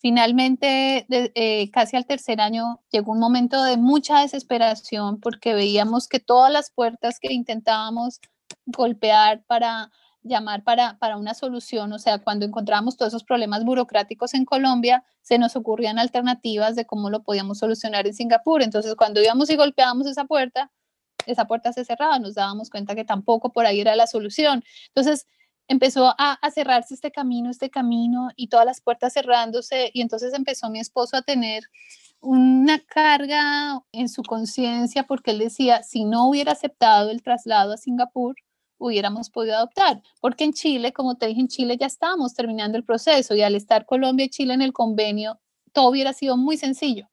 [0.00, 6.20] finalmente eh, casi al tercer año llegó un momento de mucha desesperación porque veíamos que
[6.20, 8.20] todas las puertas que intentábamos
[8.66, 9.90] golpear para
[10.22, 15.04] llamar para, para una solución, o sea, cuando encontrábamos todos esos problemas burocráticos en Colombia,
[15.22, 18.62] se nos ocurrían alternativas de cómo lo podíamos solucionar en Singapur.
[18.62, 20.70] Entonces, cuando íbamos y golpeábamos esa puerta,
[21.26, 24.62] esa puerta se cerraba, nos dábamos cuenta que tampoco por ahí era la solución.
[24.88, 25.26] Entonces,
[25.70, 30.68] empezó a, cerrarse este camino, este camino y todas las puertas cerrándose y entonces empezó
[30.68, 31.62] mi esposo a tener
[32.20, 37.76] una carga en su conciencia porque él decía, si no hubiera aceptado el traslado a
[37.76, 38.34] Singapur,
[38.78, 42.84] hubiéramos podido adoptar, porque en Chile, como te dije, en Chile ya estábamos terminando el
[42.84, 45.38] proceso y al estar Colombia y Chile en el convenio,
[45.72, 47.08] todo hubiera sido muy sencillo.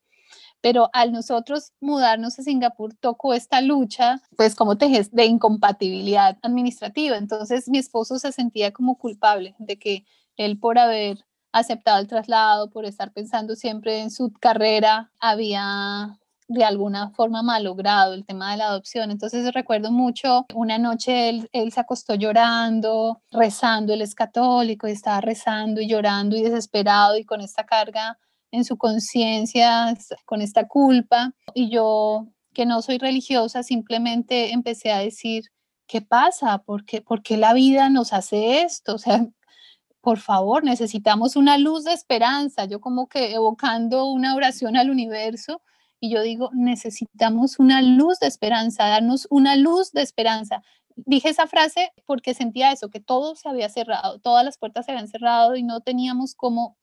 [0.61, 7.17] Pero al nosotros mudarnos a Singapur tocó esta lucha, pues como te de incompatibilidad administrativa.
[7.17, 12.69] Entonces mi esposo se sentía como culpable de que él por haber aceptado el traslado,
[12.69, 16.17] por estar pensando siempre en su carrera, había
[16.47, 19.11] de alguna forma malogrado el tema de la adopción.
[19.11, 24.91] Entonces recuerdo mucho, una noche él, él, se acostó llorando, rezando, él es católico y
[24.91, 28.17] estaba rezando y llorando y desesperado y con esta carga
[28.51, 31.33] en su conciencia, con esta culpa.
[31.53, 35.45] Y yo, que no soy religiosa, simplemente empecé a decir,
[35.87, 36.59] ¿qué pasa?
[36.59, 38.95] ¿Por qué, ¿Por qué la vida nos hace esto?
[38.95, 39.27] O sea,
[40.01, 42.65] por favor, necesitamos una luz de esperanza.
[42.65, 45.61] Yo como que evocando una oración al universo
[45.99, 50.61] y yo digo, necesitamos una luz de esperanza, darnos una luz de esperanza.
[50.95, 54.91] Dije esa frase porque sentía eso, que todo se había cerrado, todas las puertas se
[54.91, 56.77] habían cerrado y no teníamos cómo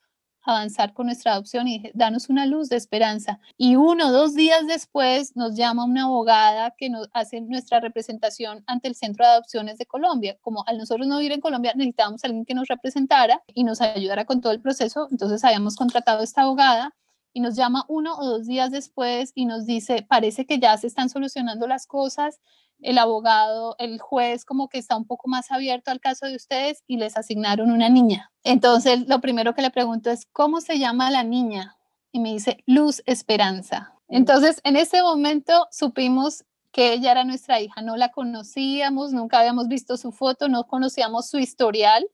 [0.44, 3.40] avanzar con nuestra adopción y dije, danos una luz de esperanza.
[3.57, 8.88] Y uno dos días después nos llama una abogada que nos hace nuestra representación ante
[8.88, 10.37] el Centro de Adopciones de Colombia.
[10.40, 13.80] Como al nosotros no vivir en Colombia, necesitábamos a alguien que nos representara y nos
[13.80, 15.09] ayudara con todo el proceso.
[15.11, 16.94] Entonces habíamos contratado a esta abogada
[17.33, 20.87] y nos llama uno o dos días después y nos dice, parece que ya se
[20.87, 22.40] están solucionando las cosas,
[22.85, 26.85] el abogado, el juez como que está un poco más abierto al caso de ustedes
[26.87, 28.31] y les asignaron una niña.
[28.44, 31.79] Entonces, lo primero que le pregunto es, ¿cómo se llama la niña?
[32.12, 33.94] Y me dice, Luz Esperanza.
[34.07, 39.66] Entonces, en ese momento supimos que ella era nuestra hija, no la conocíamos, nunca habíamos
[39.68, 42.07] visto su foto, no conocíamos su historial,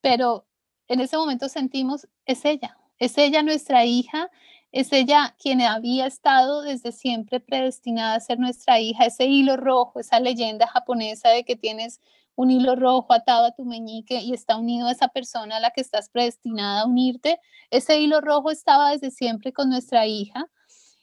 [0.00, 0.46] pero
[0.88, 4.30] en ese momento sentimos, es ella, es ella nuestra hija,
[4.72, 10.00] es ella quien había estado desde siempre predestinada a ser nuestra hija, ese hilo rojo,
[10.00, 12.00] esa leyenda japonesa de que tienes
[12.36, 15.70] un hilo rojo atado a tu meñique y está unido a esa persona a la
[15.72, 17.38] que estás predestinada a unirte.
[17.70, 20.46] Ese hilo rojo estaba desde siempre con nuestra hija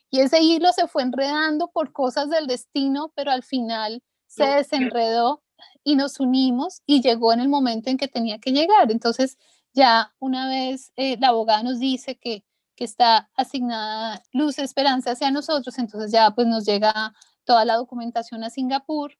[0.09, 5.43] y ese hilo se fue enredando por cosas del destino, pero al final se desenredó
[5.83, 8.91] y nos unimos y llegó en el momento en que tenía que llegar.
[8.91, 9.37] Entonces,
[9.73, 12.43] ya una vez eh, la abogada nos dice que,
[12.77, 17.13] que está asignada luz esperanza hacia nosotros, entonces ya pues nos llega
[17.43, 19.17] toda la documentación a Singapur.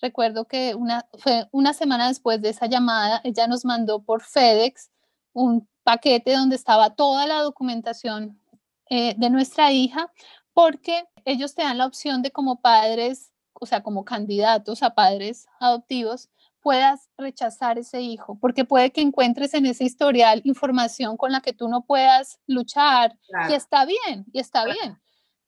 [0.00, 4.90] Recuerdo que una, fue una semana después de esa llamada, ella nos mandó por FedEx
[5.32, 8.38] un paquete donde estaba toda la documentación
[8.90, 10.12] eh, de nuestra hija,
[10.52, 15.46] porque ellos te dan la opción de como padres, o sea, como candidatos a padres
[15.58, 16.28] adoptivos,
[16.60, 21.52] puedas rechazar ese hijo, porque puede que encuentres en ese historial información con la que
[21.52, 23.16] tú no puedas luchar
[23.48, 25.00] y está bien, y está bien.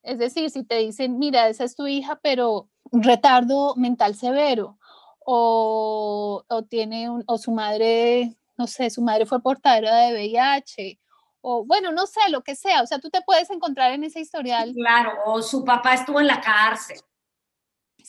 [0.03, 4.79] Es decir, si te dicen, mira, esa es tu hija, pero retardo mental severo,
[5.25, 10.99] o, o tiene un, o su madre, no sé, su madre fue portadora de VIH,
[11.41, 14.21] o bueno, no sé, lo que sea, o sea, tú te puedes encontrar en ese
[14.21, 14.73] historial.
[14.75, 16.99] Claro, o su papá estuvo en la cárcel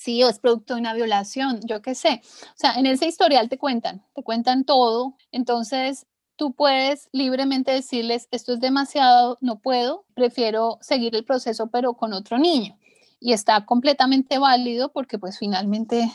[0.04, 2.22] sí, o es producto de una violación, yo qué sé.
[2.24, 5.16] O sea, en ese historial te cuentan, te cuentan todo.
[5.32, 11.94] Entonces, tú puedes libremente decirles, esto es demasiado, no puedo, prefiero seguir el proceso, pero
[11.94, 12.78] con otro niño.
[13.20, 16.12] Y está completamente válido porque pues finalmente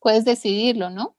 [0.00, 1.16] puedes decidirlo, ¿no?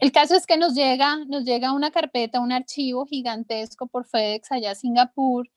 [0.00, 4.52] El caso es que nos llega, nos llega una carpeta, un archivo gigantesco por FedEx
[4.52, 5.48] allá a Singapur.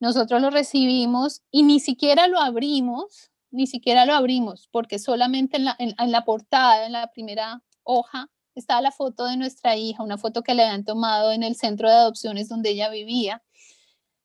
[0.00, 5.66] Nosotros lo recibimos y ni siquiera lo abrimos ni siquiera lo abrimos porque solamente en
[5.66, 10.18] la, en, la portada, en la primera hoja, estaba la foto de nuestra hija, una
[10.18, 13.42] foto que le habían tomado en el centro de adopciones donde ella vivía.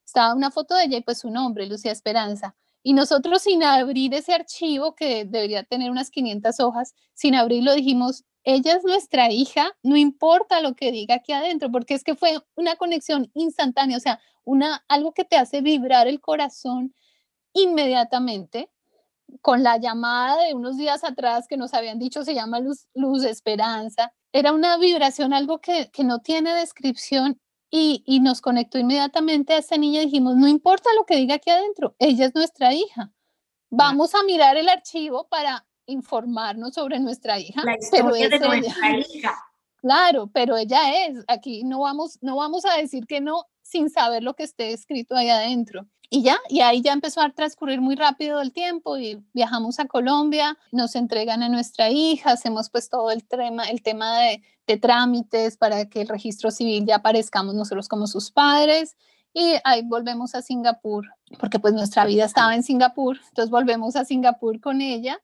[0.06, 2.56] Estaba una foto de ella y pues su nombre, Lucía Esperanza.
[2.84, 8.24] Y nosotros sin abrir ese archivo, que debería tener unas 500 hojas, sin abrirlo dijimos,
[8.44, 12.40] ella es nuestra hija, no importa lo que diga aquí adentro, porque es que fue
[12.56, 16.96] una conexión instantánea, o sea, una, algo que te hace vibrar el corazón
[17.52, 18.70] inmediatamente
[19.42, 23.24] con la llamada de unos días atrás que nos habían dicho se llama Luz, luz
[23.24, 24.14] Esperanza.
[24.32, 29.58] Era una vibración, algo que, que no tiene descripción y, y, nos conectó inmediatamente a
[29.58, 30.02] esta niña.
[30.02, 33.12] Dijimos, no importa lo que diga aquí adentro, ella es nuestra hija.
[33.70, 37.64] Vamos a mirar el archivo para informarnos sobre nuestra hija.
[37.64, 39.36] La historia de nuestra hija.
[39.78, 41.24] Claro, pero ella es.
[41.28, 45.16] Aquí no vamos, no vamos a decir que no sin saber lo que esté escrito
[45.16, 45.88] ahí adentro.
[46.10, 49.86] Y ya, y ahí ya empezó a transcurrir muy rápido el tiempo y viajamos a
[49.86, 54.42] Colombia, nos entregan a nuestra hija, hacemos pues todo el tema, el tema de,
[54.82, 58.98] trámites para que el registro civil ya aparezcamos nosotros como sus padres
[59.34, 61.08] y ahí volvemos a Singapur,
[61.40, 65.22] porque pues nuestra vida estaba en Singapur, entonces volvemos a Singapur con ella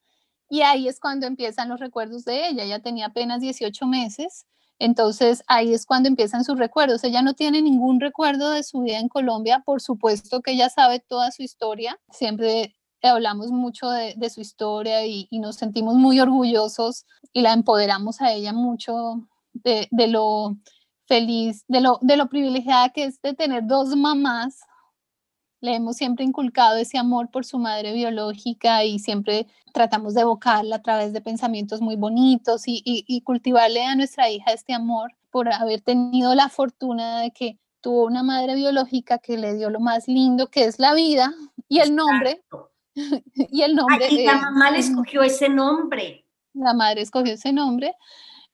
[0.50, 2.64] y ahí es cuando empiezan los recuerdos de ella.
[2.64, 4.46] Ella tenía apenas 18 meses.
[4.80, 7.04] Entonces ahí es cuando empiezan sus recuerdos.
[7.04, 9.62] Ella no tiene ningún recuerdo de su vida en Colombia.
[9.66, 12.00] Por supuesto que ella sabe toda su historia.
[12.10, 18.32] Siempre hablamos mucho de, su historia y, nos sentimos muy orgullosos y la empoderamos a
[18.32, 20.58] ella mucho de, de lo
[21.08, 24.62] feliz, de lo, de lo privilegiada que es de tener dos mamás
[25.64, 30.76] le hemos siempre inculcado ese amor por su madre biológica y siempre tratamos de evocarla
[30.76, 35.52] a través de pensamientos muy bonitos y, y, cultivarle a nuestra hija este amor por
[35.54, 40.10] haber tenido la fortuna de que tuvo una madre biológica que le dio lo más
[40.10, 41.34] lindo que es la vida
[41.70, 42.44] y el nombre.
[43.34, 44.10] y el nombre.
[44.12, 46.26] y la mamá le escogió ese nombre.
[46.54, 47.96] La madre escogió ese nombre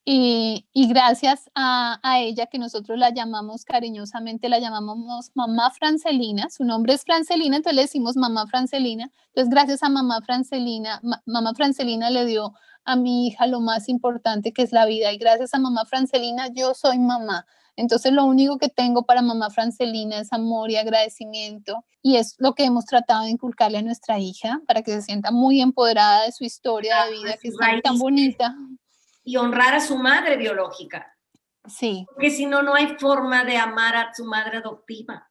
[0.05, 6.93] y, gracias a, ella, que nosotros la llamamos cariñosamente, la llamamos mamá Francelina, su nombre
[6.93, 9.12] es Francelina, entonces le decimos mamá Francelina.
[9.27, 12.53] Entonces, gracias a mamá Francelina, mamá Francelina le dio
[12.85, 15.12] a mi hija lo más importante que es la vida.
[15.13, 17.45] Y gracias a mamá Francelina, yo soy mamá.
[17.75, 21.85] Entonces, lo único que tengo para mamá Francelina es amor y agradecimiento.
[22.01, 25.31] Y es lo que hemos tratado de inculcarle a nuestra hija para que se sienta
[25.31, 28.55] muy empoderada de su historia de vida, que es tan bonita
[29.30, 31.15] y honrar a su madre biológica.
[31.68, 32.08] Sí.
[32.12, 35.30] Porque si no, no hay forma de amar a su madre adoptiva.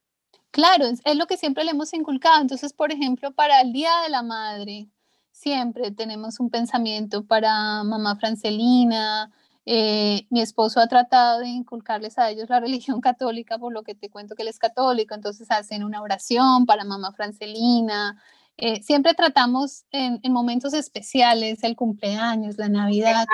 [0.53, 2.41] Claro, es, lo que siempre le hemos inculcado.
[2.41, 4.89] Entonces, por ejemplo, para el Día de la Madre,
[5.33, 9.33] siempre tenemos un pensamiento para mamá Francelina.
[9.67, 13.97] Eh, mi esposo ha tratado de inculcarles a ellos la religión católica, por lo que
[13.97, 18.23] te cuento que él es católico, entonces hacen una oración para mamá Francelina.
[18.57, 23.27] Eh, siempre tratamos en, en, momentos especiales, el cumpleaños, la Navidad,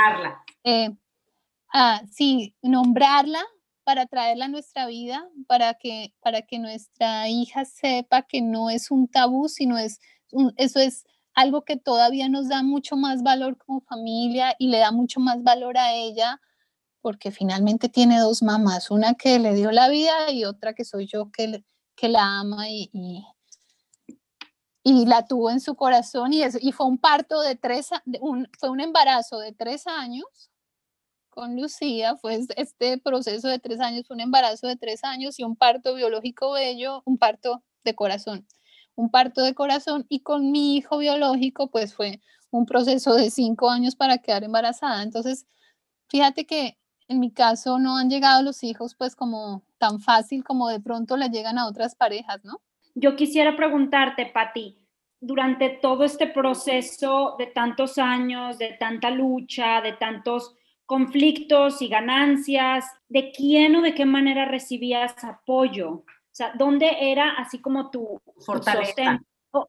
[0.64, 0.90] eh,
[1.72, 3.40] ah, sí, nombrarla
[3.84, 8.90] para traerla a nuestra vida, para que, para que nuestra hija sepa que no es
[8.90, 10.00] un tabú, sino es
[10.56, 14.92] eso es algo que todavía nos da mucho más valor como familia y le da
[14.92, 16.40] mucho más valor a ella,
[17.00, 21.06] porque finalmente tiene dos mamás, una que le dio la vida y otra que soy
[21.06, 21.64] yo que,
[21.96, 22.90] que la ama y,
[24.82, 27.90] y, la tuvo en su corazón y, y fue un parto de tres,
[28.58, 30.24] fue un embarazo de tres años
[31.34, 35.56] con Lucía fue este proceso de tres años, un embarazo de tres años y un
[35.56, 38.46] parto biológico bello, un parto de corazón,
[38.94, 42.20] un parto de corazón y con mi hijo biológico pues fue
[42.52, 45.02] un proceso de cinco años para quedar embarazada.
[45.02, 45.44] Entonces,
[46.08, 50.68] fíjate que en mi caso no han llegado los hijos pues como tan fácil como
[50.68, 52.62] de pronto le llegan a otras parejas, ¿no?
[52.94, 54.78] Yo quisiera preguntarte, Patti,
[55.18, 60.54] durante todo este proceso de tantos años, de tanta lucha, de tantos
[60.86, 67.30] conflictos y ganancias, de quién o de qué manera recibías apoyo, o sea, dónde era
[67.38, 69.20] así como tu fortaleza.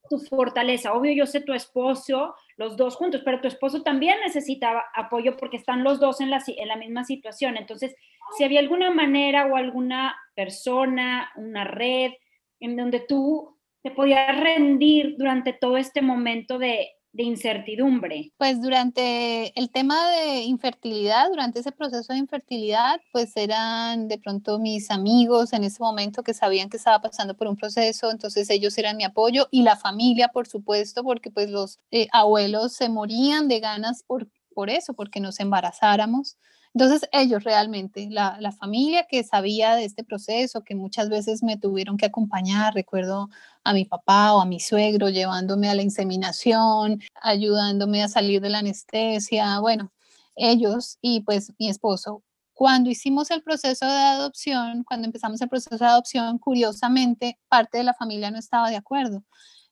[0.10, 0.94] Tu, fortaleza.
[0.94, 5.58] Obvio, yo sé tu esposo, los dos juntos, pero tu esposo también necesitaba apoyo porque
[5.58, 7.56] están los dos en la, en la misma situación.
[7.56, 7.96] Entonces,
[8.36, 12.14] si había alguna manera o alguna persona, una red
[12.60, 18.34] en donde tú te podías rendir durante todo este momento de, de incertidumbre?
[18.38, 24.60] Pues durante el tema de infertilidad, durante ese proceso de infertilidad, pues eran de pronto
[24.60, 28.78] mis amigos en ese momento que sabían que estaba pasando por un proceso, entonces ellos
[28.78, 33.48] eran mi apoyo y la familia, por supuesto, porque pues los eh, abuelos se morían
[33.48, 36.38] de ganas por, por eso, porque nos embarazáramos.
[36.76, 41.56] Entonces ellos realmente, la, la, familia que sabía de este proceso, que muchas veces me
[41.58, 43.30] tuvieron que acompañar, recuerdo
[43.64, 48.50] a mi papá o a mi suegro llevándome a la inseminación, ayudándome a salir de
[48.50, 49.94] la anestesia, bueno,
[50.36, 52.24] ellos y pues mi esposo.
[52.54, 57.86] Cuando hicimos el proceso de adopción, cuando empezamos el proceso de adopción, curiosamente, parte de
[57.86, 59.24] la familia no estaba de acuerdo.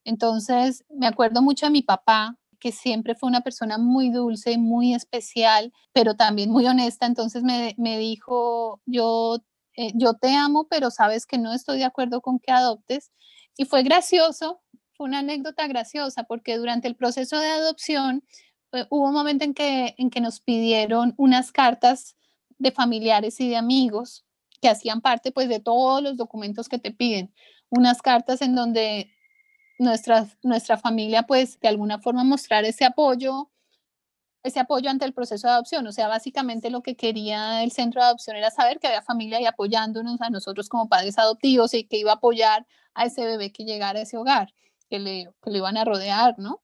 [0.06, 4.94] Entonces, me acuerdo mucho de mi papá, que siempre fue una persona muy dulce, muy
[4.94, 7.06] especial, pero también muy honesta.
[7.06, 9.44] Entonces me, me dijo, yo
[9.76, 13.12] eh, yo te amo, pero sabes que no estoy de acuerdo con que adoptes.
[13.58, 14.62] Y fue gracioso,
[14.94, 18.24] fue una anécdota graciosa, porque durante el proceso de adopción
[18.72, 22.16] eh, hubo un momento en que, en que nos pidieron unas cartas
[22.60, 24.26] de familiares y de amigos
[24.62, 27.34] que hacían parte pues de todos los documentos que te piden,
[27.70, 29.12] unas cartas en donde
[29.80, 33.50] nuestra, nuestra familia pues de alguna forma mostrar ese apoyo,
[34.44, 35.88] ese apoyo ante el proceso de adopción.
[35.88, 39.42] O sea, básicamente lo que quería el centro de adopción era saber que había familia
[39.42, 43.52] y apoyándonos a nosotros como padres adoptivos y que iba a apoyar a ese bebé
[43.52, 44.54] que llegara a ese hogar,
[44.90, 46.62] que le, que le iban a rodear, ¿no?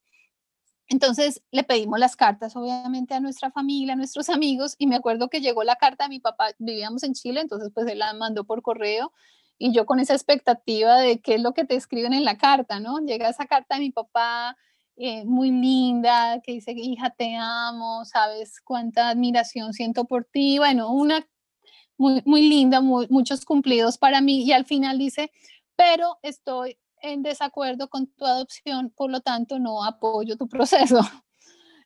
[0.89, 5.29] Entonces le pedimos las cartas, obviamente, a nuestra familia, a nuestros amigos, y me acuerdo
[5.29, 8.43] que llegó la carta a mi papá, vivíamos en Chile, entonces pues él la mandó
[8.43, 9.13] por correo,
[9.59, 12.79] y yo con esa expectativa de qué es lo que te escriben en la carta,
[12.79, 12.99] ¿no?
[12.99, 14.57] Llega esa carta de mi papá,
[14.95, 20.91] eh, muy linda, que dice, hija, te amo, sabes cuánta admiración siento por ti, bueno,
[20.93, 21.27] una
[21.97, 25.31] muy, muy linda, muchos cumplidos para mí, y al final dice,
[25.75, 30.99] pero estoy en desacuerdo con tu adopción, por lo tanto no apoyo tu proceso.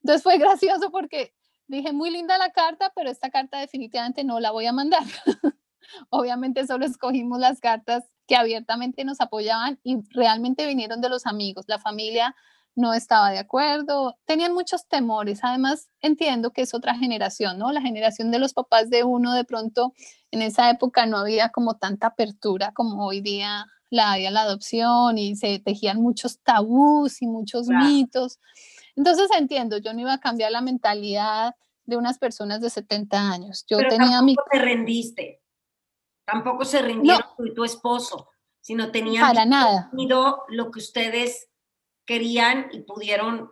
[0.03, 1.33] Entonces fue gracioso porque
[1.67, 5.03] dije, muy linda la carta, pero esta carta definitivamente no la voy a mandar.
[6.09, 11.65] Obviamente solo escogimos las cartas que abiertamente nos apoyaban y realmente vinieron de los amigos.
[11.67, 12.35] La familia
[12.75, 15.39] no estaba de acuerdo, tenían muchos temores.
[15.43, 17.71] Además, entiendo que es otra generación, ¿no?
[17.71, 19.93] La generación de los papás de uno, de pronto,
[20.31, 25.35] en esa época no había como tanta apertura como hoy día la, la adopción y
[25.35, 28.39] se tejían muchos tabús y muchos mitos.
[28.95, 31.55] Entonces entiendo, yo no iba a cambiar la mentalidad
[31.85, 33.65] de unas personas de 70 años.
[33.67, 35.42] Yo Pero tenía tampoco te rendiste.
[36.25, 38.29] Tampoco se rindieron tú y tu esposo,
[38.61, 39.91] sino tenían para nada.
[39.91, 41.49] lo que ustedes
[42.05, 43.51] querían y pudieron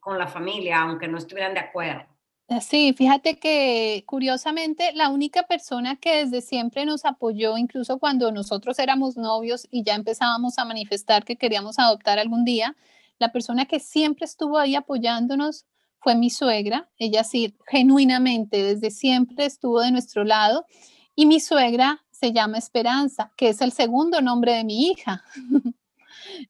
[0.00, 2.14] con la familia, aunque no estuvieran de acuerdo.
[2.48, 8.30] Eh, sí, fíjate que curiosamente la única persona que desde siempre nos apoyó, incluso cuando
[8.32, 12.76] nosotros éramos novios y ya empezábamos a manifestar que queríamos adoptar algún día,
[13.18, 15.64] la persona que siempre estuvo ahí apoyándonos
[16.00, 16.90] fue mi suegra.
[16.98, 20.66] Ella sí, genuinamente, desde siempre estuvo de nuestro lado.
[21.14, 25.22] Y mi suegra se llama Esperanza, que es el segundo nombre de mi hija.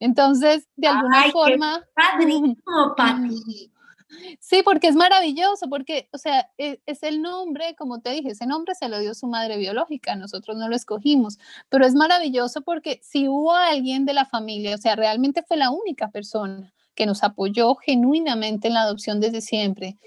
[0.00, 1.84] Entonces, de alguna Ay, forma...
[1.94, 2.56] Padrísimo.
[4.38, 8.46] Sí, porque es maravilloso, porque, o sea, es, es, el nombre, como te dije, ese
[8.46, 11.38] nombre se lo dio su madre biológica, nosotros no lo escogimos,
[11.68, 15.70] pero es maravilloso porque si hubo alguien de la familia, o sea, realmente fue la
[15.70, 19.98] única persona que nos apoyó genuinamente en la adopción desde siempre,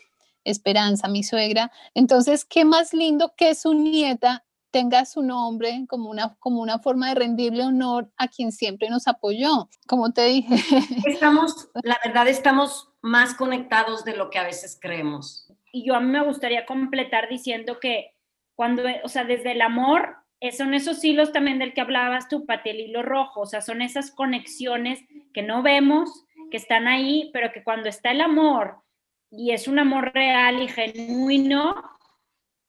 [0.46, 4.46] Esperanza, mi suegra, entonces, ¿qué más lindo que su nieta
[4.78, 9.08] tenga su nombre como una, como una forma de rendirle honor a quien siempre nos
[9.08, 10.54] apoyó, como te dije.
[11.08, 15.52] Estamos, la verdad, estamos más conectados de lo que a veces creemos.
[15.72, 18.14] Y yo a mí me gustaría completar diciendo que
[18.54, 22.46] cuando, o sea, desde el amor, eh, son esos hilos también del que hablabas tú,
[22.46, 25.00] Pati, el hilo rojo, o sea, son esas conexiones
[25.34, 28.84] que no vemos, que están ahí, pero que cuando está el amor
[29.32, 31.97] y es un amor real y genuino,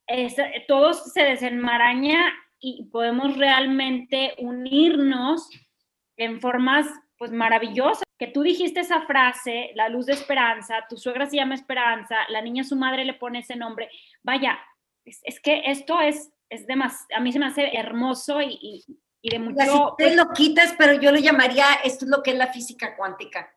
[0.09, 0.37] es,
[0.67, 5.49] todo se desenmaraña y podemos realmente unirnos
[6.17, 6.87] en formas
[7.19, 8.05] pues maravillosas.
[8.19, 12.43] Que tú dijiste esa frase, la luz de esperanza, tu suegra se llama Esperanza, la
[12.43, 13.91] niña su madre le pone ese nombre.
[14.25, 14.59] Vaya,
[15.05, 18.85] es, es que esto es, es demasiado, a mí se me hace hermoso y, y,
[19.23, 19.95] y de mucho...
[19.99, 22.97] Si pues, lo quitas, pero yo lo llamaría, esto es lo que es la física
[22.97, 23.55] cuántica.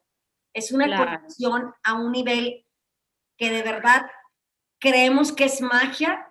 [0.53, 1.05] Es una claro.
[1.05, 2.65] conexión a un nivel
[3.37, 4.05] que de verdad
[4.79, 6.30] creemos que es magia,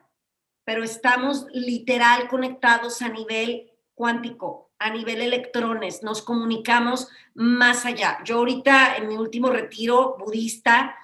[0.64, 8.18] pero estamos literal conectados a nivel cuántico, a nivel electrones, nos comunicamos más allá.
[8.24, 10.96] Yo ahorita en mi último retiro budista,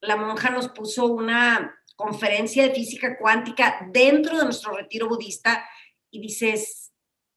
[0.00, 5.64] la monja nos puso una conferencia de física cuántica dentro de nuestro retiro budista
[6.10, 6.92] y dices,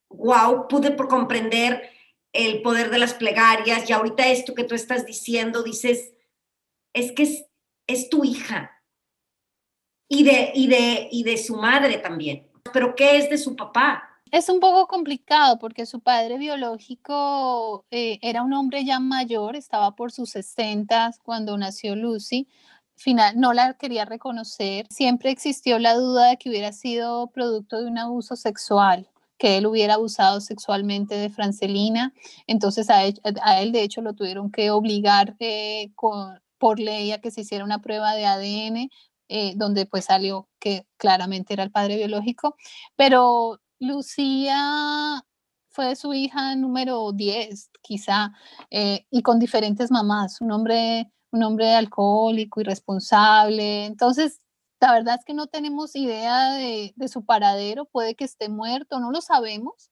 [0.09, 1.89] wow, pude comprender
[2.33, 6.13] el poder de las plegarias y ahorita esto que tú estás diciendo, dices,
[6.93, 7.45] es que es,
[7.87, 8.74] es tu hija,
[10.07, 12.47] y de, y de, y de su madre también.
[12.73, 14.15] Pero ¿qué es de su papá?
[14.31, 19.95] Es un poco complicado porque su padre biológico eh, era un hombre ya mayor, estaba
[19.95, 22.47] por sus 60 cuando nació Lucy.
[22.95, 24.87] Final, no la quería reconocer.
[24.89, 29.67] Siempre existió la duda de que hubiera sido producto de un abuso sexual, que él
[29.67, 32.13] hubiera abusado sexualmente de Francelina.
[32.47, 37.31] Entonces a él, de hecho, lo tuvieron que obligar eh, con, por ley a que
[37.31, 38.89] se hiciera una prueba de ADN
[39.29, 42.55] eh, donde pues salió que claramente era el padre biológico,
[42.95, 45.23] pero Lucía
[45.69, 48.31] fue su hija número 10, quizá,
[48.71, 54.39] eh, y con diferentes mamás, un hombre, un hombre alcohólico, irresponsable, entonces
[54.81, 59.11] La verdad es que no tenemos idea de, su paradero, puede que esté muerto, no
[59.11, 59.91] lo sabemos.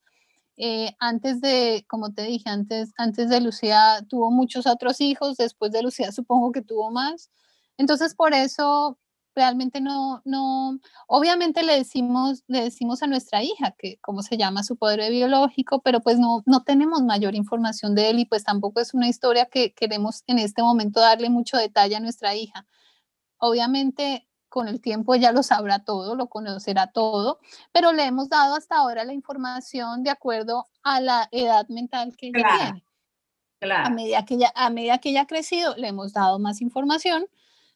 [0.57, 5.71] Eh, antes de, como te dije, antes, antes de Lucía tuvo muchos otros hijos, después
[5.71, 7.31] de Lucía supongo que tuvo más.
[7.77, 8.99] Entonces, por eso
[9.35, 14.63] realmente no, no, obviamente le decimos, le decimos a nuestra hija que cómo se llama
[14.63, 18.79] su padre biológico, pero pues no, no tenemos mayor información de él y pues tampoco
[18.79, 22.65] es una historia que queremos en este momento darle mucho detalle a nuestra hija.
[23.37, 27.39] Obviamente con el tiempo ella lo sabrá todo, lo conocerá todo,
[27.71, 32.27] pero le hemos dado hasta ahora la información de acuerdo a la edad mental que
[32.27, 32.85] ella tiene.
[33.75, 37.25] A, medida que ella, a medida que ella ha crecido, le hemos dado más información.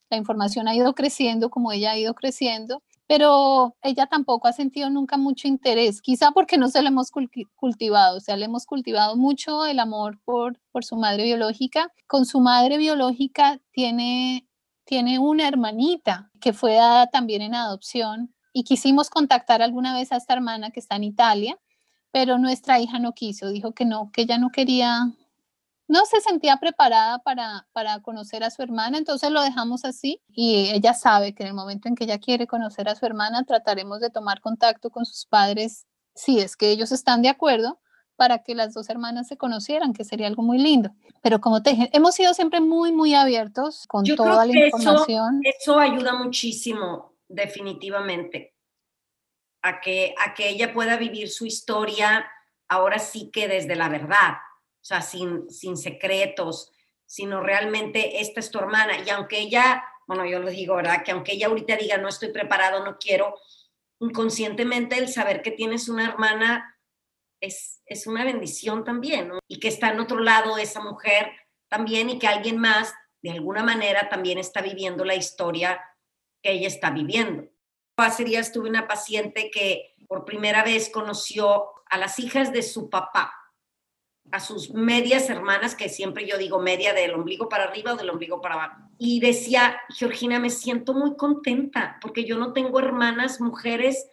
[0.10, 4.90] La información ha ido creciendo como ella ha ido creciendo, pero ella tampoco ha sentido
[4.90, 7.12] nunca mucho interés, quizá porque no se le hemos
[7.56, 11.92] cultivado, o sea, le hemos cultivado mucho el amor por, por su madre biológica.
[12.08, 14.48] Con su madre biológica tiene
[14.88, 20.16] tiene una hermanita que fue dada también en adopción y quisimos contactar alguna vez a
[20.16, 21.60] esta hermana que está en Italia,
[22.12, 25.12] pero nuestra hija no quiso, dijo que no, que ella no quería,
[25.88, 30.70] no se sentía preparada para, para conocer a su hermana, entonces lo dejamos así y
[30.72, 34.02] ella sabe que en el momento en que ella quiere conocer a su hermana, trataremos
[34.02, 37.80] de tomar contacto con sus padres si es que ellos están de acuerdo
[38.18, 40.90] para que las dos hermanas se conocieran, que sería algo muy lindo.
[41.22, 45.42] Pero como te dije, hemos sido siempre muy, muy abiertos con toda la información.
[45.44, 48.56] Eso, ayuda muchísimo, definitivamente,
[49.62, 52.28] a que, a que ella pueda vivir su historia
[52.68, 54.34] ahora sí que desde la verdad,
[54.88, 56.72] sea, sin, sin secretos,
[57.06, 59.00] sino realmente esta es tu hermana.
[59.06, 61.04] Y aunque ella, bueno, yo lo digo, ¿verdad?
[61.04, 63.36] Que aunque ella ahorita diga, no estoy preparado, no quiero,
[64.00, 66.80] inconscientemente el saber que tienes una hermana
[67.42, 69.40] es, es una bendición también, ¿no?
[69.48, 71.32] Y que está en otro lado esa mujer
[71.68, 75.82] también y que alguien más, de alguna manera, también está viviendo la historia
[76.42, 77.50] que ella está viviendo.
[77.98, 82.90] Hace días tuve una paciente que por primera vez conoció a las hijas de su
[82.90, 83.34] papá,
[84.32, 88.10] a sus medias hermanas, que siempre yo digo media del ombligo para arriba o del
[88.10, 88.82] ombligo para abajo.
[88.98, 94.10] Y decía, Georgina, me siento muy contenta porque yo no tengo hermanas mujeres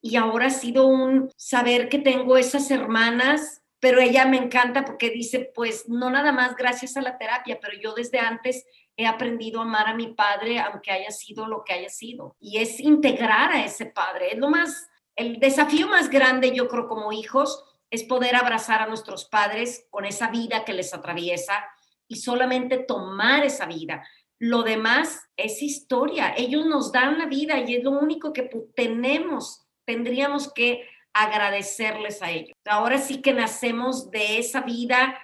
[0.00, 5.10] y ahora ha sido un saber que tengo esas hermanas, pero ella me encanta porque
[5.10, 8.64] dice, pues no nada más gracias a la terapia, pero yo desde antes
[8.96, 12.36] he aprendido a amar a mi padre, aunque haya sido lo que haya sido.
[12.40, 14.32] Y es integrar a ese padre.
[14.32, 18.86] Es lo más, el desafío más grande, yo creo, como hijos, es poder abrazar a
[18.86, 21.64] nuestros padres con esa vida que les atraviesa
[22.08, 24.04] y solamente tomar esa vida.
[24.40, 26.34] Lo demás es historia.
[26.36, 32.30] Ellos nos dan la vida y es lo único que tenemos tendríamos que agradecerles a
[32.30, 32.56] ellos.
[32.64, 35.18] Ahora sí que nacemos de esa vida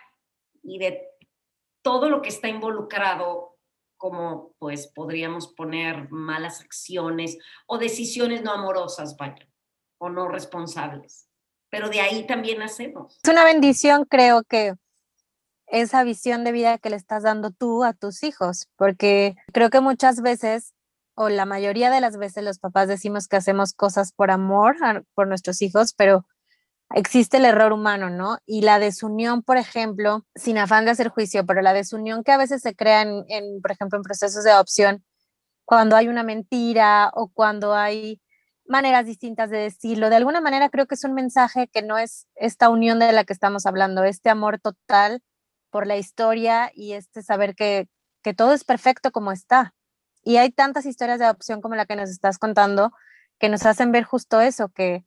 [0.63, 1.09] y de
[1.83, 3.57] todo lo que está involucrado,
[3.97, 9.49] como pues podríamos poner malas acciones o decisiones no amorosas, vaya,
[9.99, 11.28] o no responsables.
[11.71, 13.19] Pero de ahí también nacemos.
[13.23, 14.75] Es una bendición, creo que
[15.67, 19.81] esa visión de vida que le estás dando tú a tus hijos, porque creo que
[19.81, 20.73] muchas veces
[21.19, 24.77] o la mayoría de las veces los papás decimos que hacemos cosas por amor
[25.15, 26.25] por nuestros hijos, pero
[26.95, 28.39] existe el error humano, ¿no?
[28.47, 32.39] Y la desunión, por ejemplo, sin afán de hacer juicio, pero la desunión que a
[32.39, 35.05] veces se crea en, por ejemplo, en procesos de adopción,
[35.65, 38.21] cuando hay una mentira o cuando hay
[38.69, 42.27] maneras distintas de decirlo, de alguna manera creo que es un mensaje que no es
[42.37, 45.23] esta unión de la que estamos hablando, este amor total
[45.71, 47.89] por la historia y este saber que,
[48.23, 49.75] que todo es perfecto como está.
[50.23, 52.93] Y hay tantas historias de adopción como la que nos estás contando
[53.39, 55.05] que nos hacen ver justo eso, que,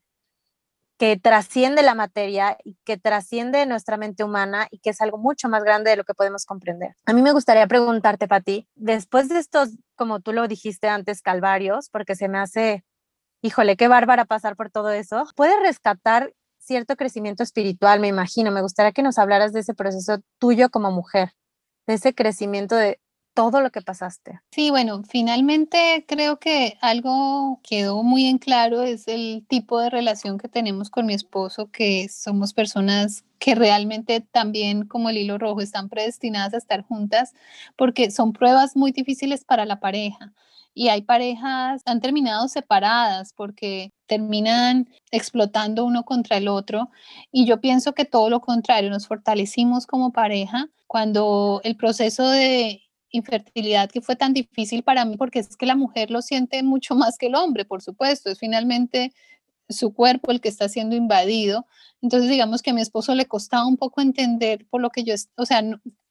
[0.98, 5.50] que trasciende la materia y que trasciende nuestra mente humana y que es algo mucho
[5.50, 6.96] más grande de lo que podemos comprender.
[7.06, 11.90] A mí me gustaría preguntarte, Pati, después de estos, como tú lo dijiste antes, calvarios,
[11.90, 12.84] porque se me hace,
[13.42, 18.52] híjole, qué bárbara pasar por todo eso, ¿puedes rescatar cierto crecimiento espiritual, me imagino?
[18.52, 21.34] Me gustaría que nos hablaras de ese proceso tuyo como mujer,
[21.88, 23.00] de ese crecimiento de,
[23.34, 24.42] todo lo que pasaste.
[24.52, 30.38] Sí, bueno, finalmente creo que algo quedó muy en claro es el tipo de relación
[30.38, 35.62] que tenemos con mi esposo, que somos personas que realmente también como el hilo rojo
[35.62, 37.34] están predestinadas a estar juntas
[37.76, 40.34] porque son pruebas muy difíciles para la pareja.
[40.74, 46.90] Y hay parejas, han terminado separadas porque terminan explotando uno contra el otro.
[47.32, 52.82] Y yo pienso que todo lo contrario, nos fortalecimos como pareja cuando el proceso de
[53.12, 56.96] infertilidad que fue tan difícil para mí, porque es que la mujer lo siente mucho
[56.96, 59.14] más que el hombre, por supuesto, es finalmente
[59.70, 61.66] su cuerpo el que está siendo invadido.
[62.02, 65.14] Entonces, digamos que a mi esposo le costaba un poco entender por lo que yo,
[65.36, 65.62] o sea,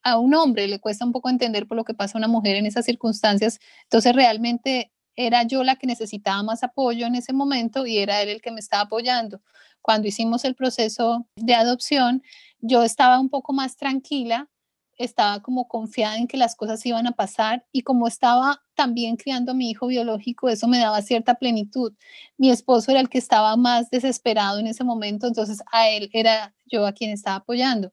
[0.03, 2.57] a un hombre le cuesta un poco entender por lo que pasa a una mujer
[2.57, 3.61] en esas circunstancias.
[3.85, 8.29] Entonces, realmente era yo la que necesitaba más apoyo en ese momento y era él
[8.31, 9.43] el que me estaba apoyando.
[9.83, 12.23] Cuando hicimos el proceso de adopción,
[12.61, 14.49] yo estaba un poco más tranquila,
[14.97, 19.53] estaba como confiada en que las cosas iban a pasar y como estaba también criando
[19.53, 21.95] a mi hijo biológico, eso me daba cierta plenitud.
[22.37, 26.55] Mi esposo era el que estaba más desesperado en ese momento, entonces a él era
[26.67, 27.93] yo a quien estaba apoyando.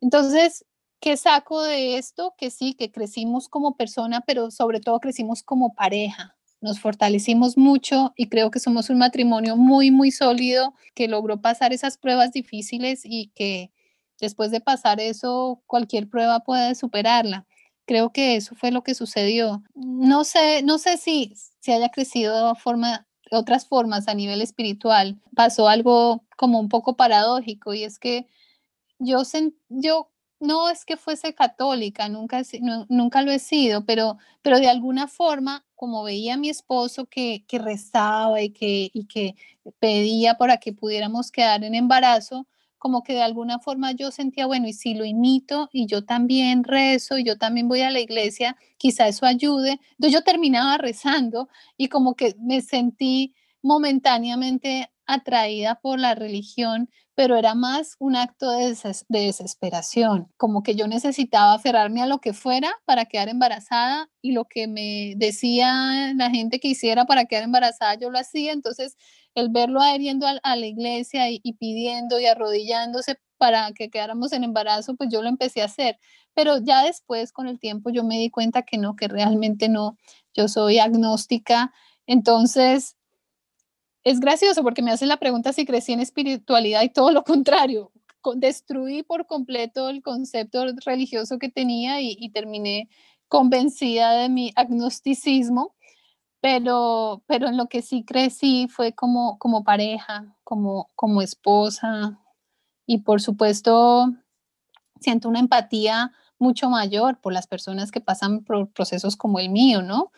[0.00, 0.64] Entonces,
[1.02, 2.34] ¿qué saco de esto?
[2.38, 6.36] Que sí, que crecimos como persona, pero sobre todo crecimos como pareja.
[6.60, 11.72] Nos fortalecimos mucho y creo que somos un matrimonio muy, muy sólido que logró pasar
[11.72, 13.72] esas pruebas difíciles y que
[14.20, 17.48] después de pasar eso, cualquier prueba puede superarla.
[17.84, 19.64] Creo que eso fue lo que sucedió.
[19.74, 25.20] No sé, no sé si, si haya crecido de forma, otras formas a nivel espiritual.
[25.34, 28.28] Pasó algo como un poco paradójico y es que
[29.00, 29.22] yo,
[29.68, 30.11] yo
[30.42, 32.42] no es que fuese católica, nunca,
[32.88, 37.44] nunca lo he sido, pero, pero de alguna forma, como veía a mi esposo que,
[37.46, 39.36] que rezaba y que, y que
[39.78, 44.66] pedía para que pudiéramos quedar en embarazo, como que de alguna forma yo sentía, bueno,
[44.66, 48.56] y si lo imito y yo también rezo y yo también voy a la iglesia,
[48.76, 49.78] quizá eso ayude.
[49.92, 56.90] Entonces yo terminaba rezando y como que me sentí momentáneamente atraída por la religión,
[57.22, 58.76] pero era más un acto de,
[59.08, 64.46] desesperación, como que yo necesitaba aferrarme a lo que fuera para quedar embarazada y lo
[64.46, 68.96] que me decía la gente que hiciera para quedar embarazada, yo lo hacía, entonces
[69.36, 74.96] el verlo adheriendo a, la iglesia y, pidiendo y arrodillándose para que quedáramos en embarazo,
[74.96, 76.00] pues yo lo empecé a hacer.
[76.34, 79.96] Pero ya después, con el tiempo, yo me di cuenta que no, que realmente no,
[80.34, 81.72] yo soy agnóstica.
[82.08, 82.96] Entonces,
[84.04, 87.92] es gracioso porque me hacen la pregunta si crecí en espiritualidad y todo lo contrario.
[88.36, 92.88] Destruí por completo el concepto religioso que tenía y, y terminé
[93.28, 95.74] convencida de mi agnosticismo
[96.42, 102.18] pero, pero en lo que sí crecí fue como, como pareja, como, como esposa
[102.84, 104.12] y por supuesto
[105.00, 109.82] siento una empatía mucho mayor por las personas que pasan por procesos como el mío,
[109.82, 110.10] ¿no?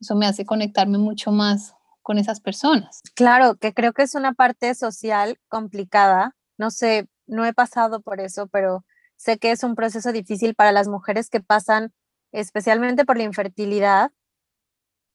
[0.00, 3.00] Eso me hace conectarme mucho más con esas personas.
[3.14, 6.34] Claro, que creo que es una parte social complicada.
[6.58, 8.84] No sé, no he pasado por eso, pero
[9.16, 11.92] sé que es un proceso difícil para las mujeres que pasan
[12.32, 14.10] especialmente por la infertilidad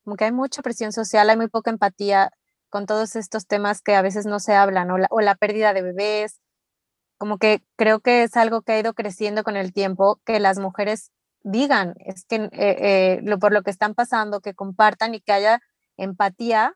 [0.07, 2.31] como que hay mucha presión social, hay muy poca empatía
[2.69, 6.39] con todos estos temas que a veces no se hablan, o la, pérdida de bebés,
[7.17, 10.59] como que creo que es algo que ha ido creciendo con el tiempo, que las
[10.59, 11.11] mujeres
[11.43, 15.33] digan, es que eh, eh, lo, por lo que están pasando, que compartan y que
[15.33, 15.59] haya
[15.97, 16.75] empatía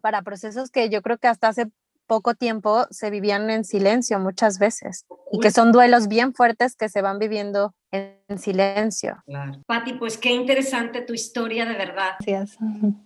[0.00, 1.70] para procesos que yo creo que hasta hace
[2.08, 6.88] poco tiempo se vivían en silencio muchas veces y que son duelos bien fuertes que
[6.88, 9.22] se van viviendo en silencio.
[9.26, 9.62] Claro.
[9.66, 12.16] Patti, pues qué interesante tu historia de verdad.
[12.18, 12.58] Gracias.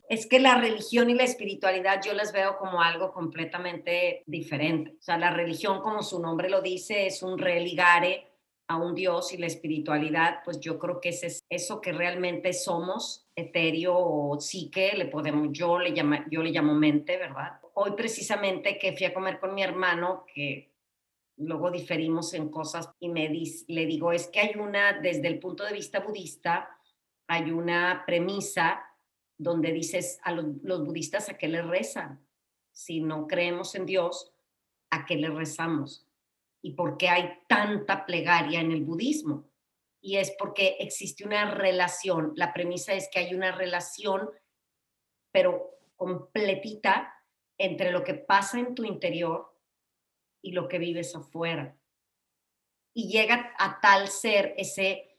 [0.08, 4.92] Es que la religión y la espiritualidad yo las veo como algo completamente diferente.
[4.98, 8.31] O sea, la religión, como su nombre lo dice, es un religare
[8.68, 13.26] a un Dios y la espiritualidad, pues yo creo que es eso que realmente somos,
[13.34, 17.60] etéreo o psique, le podemos, yo le, llamo, yo le llamo mente, ¿verdad?
[17.74, 20.72] Hoy precisamente que fui a comer con mi hermano, que
[21.36, 25.64] luego diferimos en cosas y me le digo, es que hay una, desde el punto
[25.64, 26.78] de vista budista,
[27.26, 28.84] hay una premisa
[29.38, 32.20] donde dices a los, los budistas a qué le rezan.
[32.70, 34.32] Si no creemos en Dios,
[34.90, 36.06] ¿a qué le rezamos?
[36.62, 39.50] Y por qué hay tanta plegaria en el budismo.
[40.00, 42.32] Y es porque existe una relación.
[42.36, 44.30] La premisa es que hay una relación,
[45.32, 47.14] pero completita,
[47.58, 49.56] entre lo que pasa en tu interior
[50.40, 51.76] y lo que vives afuera.
[52.94, 55.16] Y llega a tal ser ese,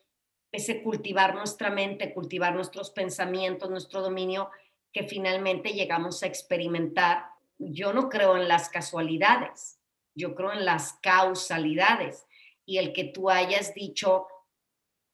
[0.51, 4.49] ese cultivar nuestra mente, cultivar nuestros pensamientos, nuestro dominio,
[4.91, 7.27] que finalmente llegamos a experimentar.
[7.57, 9.79] Yo no creo en las casualidades
[10.15, 12.25] yo creo en las causalidades
[12.65, 14.27] y el que tú hayas dicho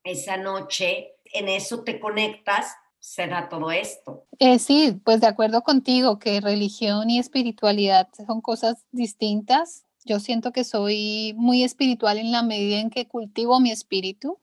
[0.04, 4.26] esa noche, en eso te conectas, se da todo esto.
[4.40, 9.86] Eh, sí, pues de acuerdo contigo que religión y espiritualidad son cosas distintas.
[10.06, 14.40] Yo siento que soy muy espiritual en la medida en que cultivo mi espíritu,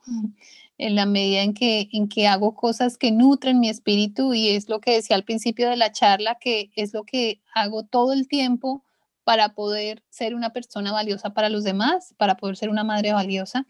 [0.79, 4.69] en la medida en que, en que hago cosas que nutren mi espíritu y es
[4.69, 8.29] lo que decía al principio de la charla, que es lo que hago todo el
[8.29, 8.86] tiempo
[9.27, 13.67] para poder ser una persona valiosa para los demás, para poder ser una madre valiosa.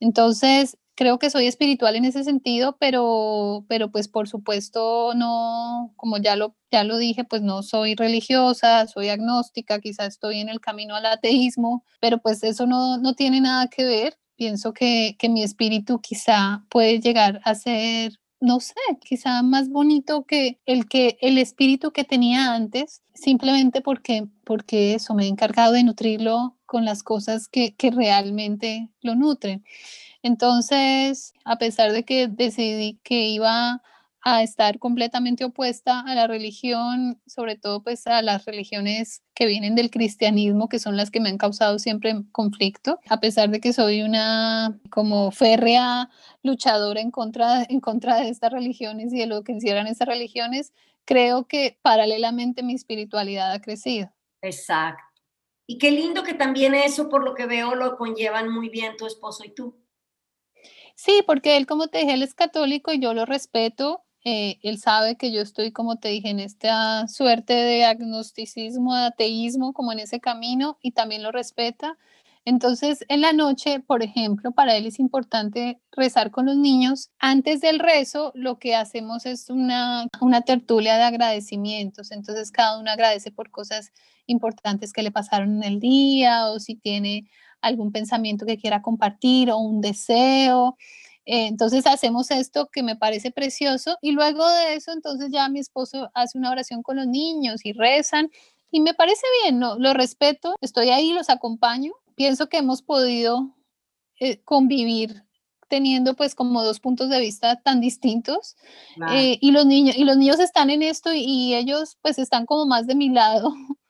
[0.00, 6.16] Entonces, creo que soy espiritual en ese sentido, pero, pero pues por supuesto no, como
[6.16, 10.60] ya lo, ya lo dije, pues no soy religiosa, soy agnóstica, quizás estoy en el
[10.60, 14.18] camino al ateísmo, pero pues eso no, no tiene nada que ver.
[14.34, 18.74] Pienso que, que mi espíritu quizá puede llegar a ser no sé,
[19.04, 25.14] quizá más bonito que el que el espíritu que tenía antes, simplemente porque, porque eso
[25.14, 29.64] me he encargado de nutrirlo con las cosas que, que realmente lo nutren.
[30.22, 33.82] Entonces, a pesar de que decidí que iba
[34.28, 39.76] a estar completamente opuesta a la religión, sobre todo pues a las religiones que vienen
[39.76, 43.72] del cristianismo, que son las que me han causado siempre conflicto, a pesar de que
[43.72, 46.10] soy una como férrea
[46.42, 50.72] luchadora en contra, en contra de estas religiones y de lo que encierran estas religiones,
[51.04, 54.10] creo que paralelamente mi espiritualidad ha crecido.
[54.42, 55.04] Exacto.
[55.68, 59.06] Y qué lindo que también eso, por lo que veo, lo conllevan muy bien tu
[59.06, 59.76] esposo y tú.
[60.96, 64.80] Sí, porque él, como te dije, él es católico y yo lo respeto eh, él
[64.80, 70.00] sabe que yo estoy, como te dije, en esta suerte de agnosticismo, ateísmo, como en
[70.00, 71.96] ese camino, y también lo respeta.
[72.44, 77.10] Entonces, en la noche, por ejemplo, para él es importante rezar con los niños.
[77.20, 82.10] Antes del rezo, lo que hacemos es una, una tertulia de agradecimientos.
[82.10, 83.92] Entonces, cada uno agradece por cosas
[84.26, 89.52] importantes que le pasaron en el día o si tiene algún pensamiento que quiera compartir
[89.52, 90.76] o un deseo.
[91.26, 95.58] Eh, entonces hacemos esto que me parece precioso y luego de eso entonces ya mi
[95.58, 98.30] esposo hace una oración con los niños y rezan
[98.70, 99.76] y me parece bien, ¿no?
[99.76, 101.92] lo respeto, estoy ahí, los acompaño.
[102.14, 103.56] Pienso que hemos podido
[104.20, 105.24] eh, convivir
[105.68, 108.56] teniendo pues como dos puntos de vista tan distintos
[109.12, 112.66] eh, y los niños y los niños están en esto y, ellos pues están como
[112.66, 113.52] más de mi lado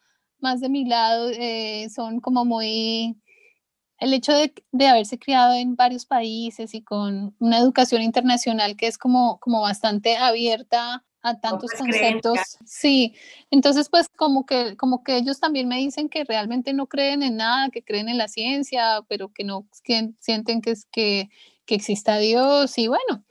[0.41, 1.30] más de mi lado
[1.95, 3.20] son como muy
[3.99, 8.86] el hecho de, de, haberse criado en varios países y con una educación internacional que
[8.86, 12.38] es como, como bastante abierta a tantos conceptos.
[12.64, 13.14] Sí,
[13.51, 17.36] entonces pues como que, como que ellos también me dicen que realmente no creen en
[17.36, 21.28] nada, que creen en la ciencia, pero que no que sienten que, es, que,
[21.64, 23.24] que exista Dios y bueno,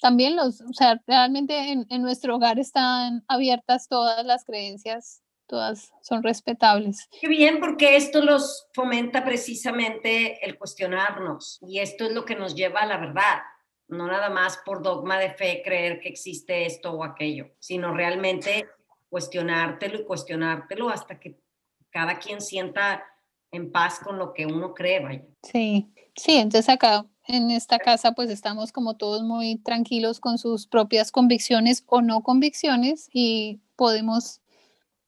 [0.00, 5.92] también los, o sea, realmente en, en nuestro hogar están abiertas todas las creencias todas
[6.02, 7.08] son respetables.
[7.20, 12.54] Qué bien, porque esto los fomenta precisamente el cuestionarnos y esto es lo que nos
[12.54, 13.42] lleva a la verdad,
[13.88, 18.66] no nada más por dogma de fe creer que existe esto o aquello, sino realmente
[19.08, 21.38] cuestionártelo y cuestionártelo hasta que
[21.90, 23.04] cada quien sienta
[23.50, 25.24] en paz con lo que uno cree, vaya.
[25.42, 30.66] Sí, sí, entonces acá en esta casa pues estamos como todos muy tranquilos con sus
[30.66, 34.41] propias convicciones o no convicciones y podemos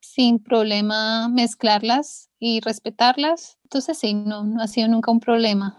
[0.05, 3.59] sin problema mezclarlas y respetarlas.
[3.65, 5.79] Entonces sí, no, no ha sido nunca un problema.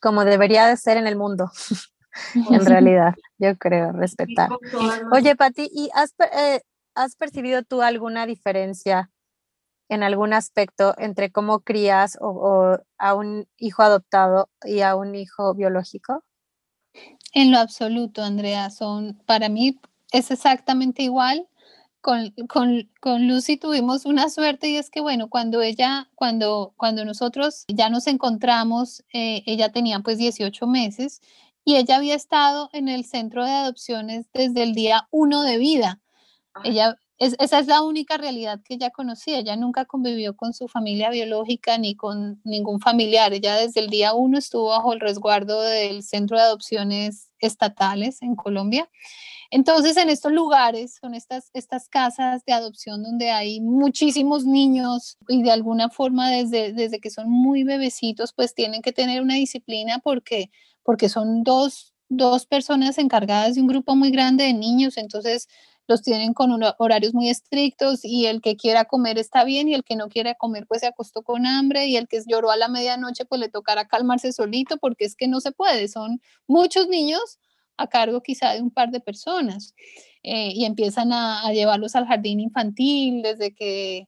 [0.00, 1.50] Como debería de ser en el mundo,
[2.50, 4.48] en realidad, yo creo, respetar.
[5.12, 6.62] Oye, Pati, ¿y has, eh,
[6.94, 9.10] has percibido tú alguna diferencia
[9.88, 15.54] en algún aspecto entre cómo crías o, a un hijo adoptado y a un hijo
[15.54, 16.24] biológico?
[17.34, 19.78] En lo absoluto, Andrea, son para mí
[20.12, 21.46] es exactamente igual
[22.00, 27.04] con, con, con, Lucy tuvimos una suerte y es que, bueno, cuando ella, cuando, cuando
[27.04, 31.20] nosotros ya nos encontramos, eh, ella tenía pues 18 meses
[31.64, 36.00] y ella había estado en el centro de adopciones desde el día uno de vida.
[36.64, 39.38] Ella, esa es la única realidad que ella conocía.
[39.38, 43.34] Ella nunca convivió con su familia biológica ni con ningún familiar.
[43.34, 48.36] Ella desde el día uno estuvo bajo el resguardo del centro de adopciones estatales en
[48.36, 48.88] Colombia.
[49.50, 55.42] Entonces, en estos lugares, son estas, estas casas de adopción donde hay muchísimos niños y
[55.42, 59.98] de alguna forma desde, desde que son muy bebecitos, pues tienen que tener una disciplina
[59.98, 60.50] porque,
[60.84, 65.48] porque son dos, dos personas encargadas de un grupo muy grande de niños, entonces
[65.90, 69.82] los tienen con horarios muy estrictos y el que quiera comer está bien y el
[69.82, 72.68] que no quiera comer pues se acostó con hambre y el que lloró a la
[72.68, 77.40] medianoche pues le tocará calmarse solito porque es que no se puede, son muchos niños
[77.76, 79.74] a cargo quizá de un par de personas
[80.22, 84.06] eh, y empiezan a, llevarlos al jardín infantil desde que,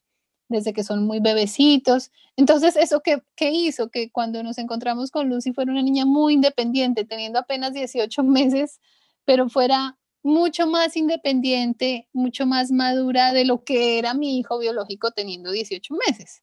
[0.49, 2.13] desde que son muy bebecitos.
[2.37, 3.89] Entonces, ¿eso qué, qué hizo?
[3.89, 8.79] Que cuando nos encontramos con Lucy fuera una niña muy independiente, teniendo apenas 18 meses,
[9.25, 15.11] pero fuera mucho más independiente, mucho más madura de lo que era mi hijo biológico
[15.11, 16.43] teniendo 18 meses.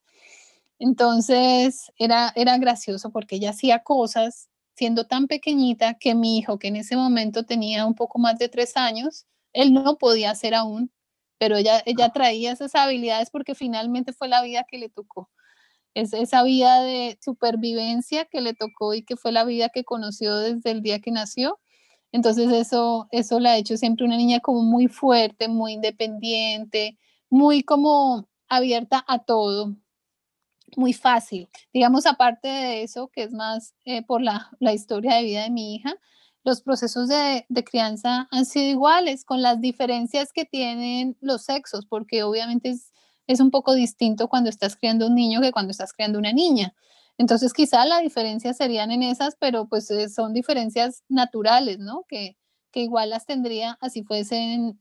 [0.78, 6.68] Entonces era, era gracioso porque ella hacía cosas siendo tan pequeñita que mi hijo, que
[6.68, 10.90] en ese momento tenía un poco más de tres años, él no podía hacer aún,
[11.38, 15.30] pero ella, ella traía esas habilidades porque finalmente fue la vida que le tocó.
[15.94, 20.36] Es esa vida de supervivencia que le tocó y que fue la vida que conoció
[20.38, 21.58] desde el día que nació.
[22.12, 26.98] Entonces eso, eso la ha hecho siempre una niña como muy fuerte, muy independiente,
[27.28, 29.76] muy como abierta a todo
[30.76, 31.48] muy fácil.
[31.72, 35.50] Digamos, aparte de eso, que es más eh, por la, la, historia de vida de
[35.50, 35.94] mi hija,
[36.44, 41.86] los procesos de, de, crianza han sido iguales, con las diferencias que tienen los sexos,
[41.86, 42.92] porque obviamente es,
[43.26, 46.74] es un poco distinto cuando estás criando un niño que cuando estás criando una niña.
[47.18, 52.04] Entonces quizá la diferencia serían en esas, pero pues eh, son diferencias naturales, ¿no?
[52.08, 52.36] Que,
[52.72, 54.80] que igual las tendría así fuesen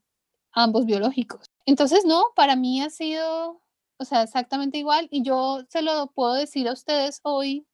[0.51, 1.45] ambos biológicos.
[1.65, 3.61] Entonces, no, para mí ha sido,
[3.97, 7.67] o sea, exactamente igual y yo se lo puedo decir a ustedes hoy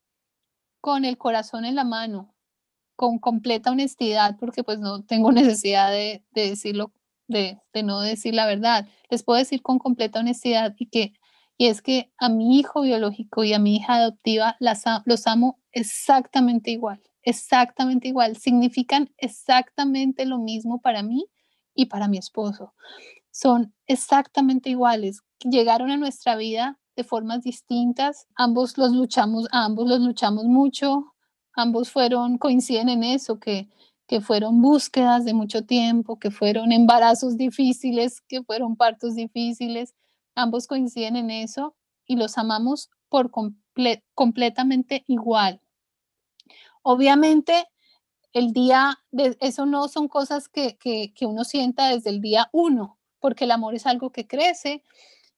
[0.82, 2.36] con el corazón en la mano,
[2.96, 6.94] con completa honestidad, porque pues no tengo necesidad de, de decirlo,
[7.28, 8.88] de, de, no decir la verdad.
[9.10, 11.14] Les puedo decir con completa honestidad y que
[11.58, 15.60] y es que a mi hijo biológico y a mi hija adoptiva las, los amo
[15.72, 18.36] exactamente igual, exactamente igual.
[18.38, 21.28] Significan exactamente lo mismo para mí
[21.74, 22.74] y para mi esposo.
[23.32, 25.22] Son exactamente iguales.
[25.40, 28.28] Llegaron a nuestra vida de formas distintas.
[28.36, 31.14] Ambos los luchamos, ambos los luchamos mucho.
[31.54, 33.70] Ambos fueron, coinciden en eso, que,
[34.08, 39.96] que fueron búsquedas de mucho tiempo, que fueron embarazos difíciles, que fueron partos difíciles.
[40.36, 41.76] Ambos coinciden en eso
[42.06, 43.32] y los amamos por
[44.14, 45.62] completamente igual.
[46.84, 47.68] Obviamente,
[48.34, 52.50] el día, de, eso no son cosas que, que, que uno sienta desde el día
[52.52, 54.84] uno, porque el amor es algo que crece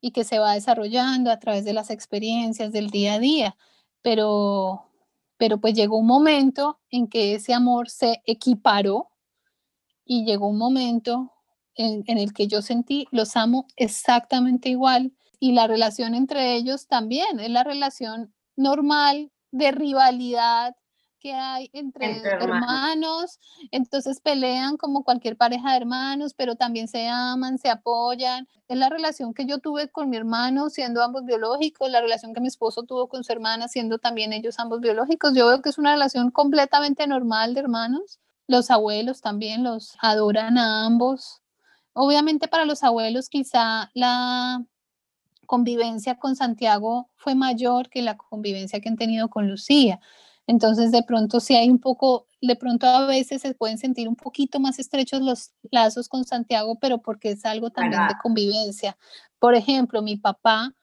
[0.02, 3.58] y que se va desarrollando a través de las experiencias del día a día,
[4.02, 4.84] pero,
[5.38, 9.10] pero pues llegó un momento en que ese amor se equiparó
[10.04, 11.32] y llegó un momento
[11.78, 16.88] en, en, el que yo sentí, los amo exactamente igual y la relación entre ellos
[16.88, 20.76] también, es la relación normal de rivalidad,
[21.20, 23.40] que hay entre, hermanos.
[23.72, 28.48] entonces pelean como cualquier pareja de hermanos, pero también se aman, se apoyan.
[28.68, 32.42] Es la relación que yo tuve con mi hermano, siendo ambos biológicos, la relación que
[32.42, 35.34] mi esposo tuvo con su hermana, siendo también ellos ambos biológicos.
[35.36, 38.20] Yo veo que es una relación completamente normal de hermanos.
[38.48, 41.42] Los abuelos también los adoran a ambos.
[41.98, 44.64] Obviamente para los abuelos quizá la
[45.46, 50.00] convivencia con Santiago fue mayor que la convivencia que han tenido con Lucía
[50.48, 54.16] entonces, de pronto, si hay un poco, de pronto a veces se pueden sentir un
[54.16, 58.98] poquito más estrechos los lazos con Santiago, pero porque es algo también de convivencia.
[59.40, 60.74] Por ejemplo, mi papá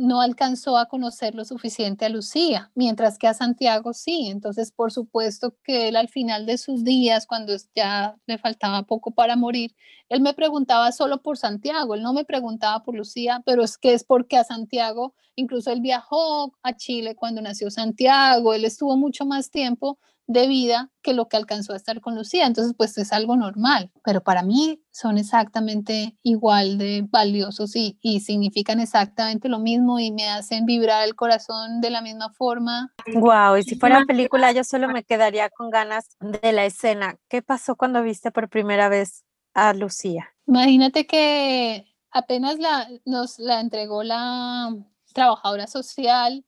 [0.00, 4.28] no alcanzó a conocer lo suficiente a Lucía, mientras que a Santiago sí.
[4.28, 9.10] Entonces, por supuesto que él al final de sus días, cuando ya le faltaba poco
[9.10, 9.74] para morir,
[10.08, 13.92] él me preguntaba solo por Santiago, él no me preguntaba por Lucía, pero es que
[13.92, 19.26] es porque a Santiago, incluso él viajó a Chile cuando nació Santiago, él estuvo mucho
[19.26, 19.98] más tiempo
[20.30, 22.46] de vida que lo que alcanzó a estar con Lucía.
[22.46, 28.20] Entonces, pues es algo normal, pero para mí son exactamente igual de valiosos y, y
[28.20, 32.94] significan exactamente lo mismo y me hacen vibrar el corazón de la misma forma.
[33.12, 37.16] Wow, y si fuera película yo solo me quedaría con ganas de la escena.
[37.28, 39.24] ¿Qué pasó cuando viste por primera vez
[39.54, 40.28] a Lucía?
[40.46, 44.76] Imagínate que apenas la, nos la entregó la
[45.12, 46.44] trabajadora social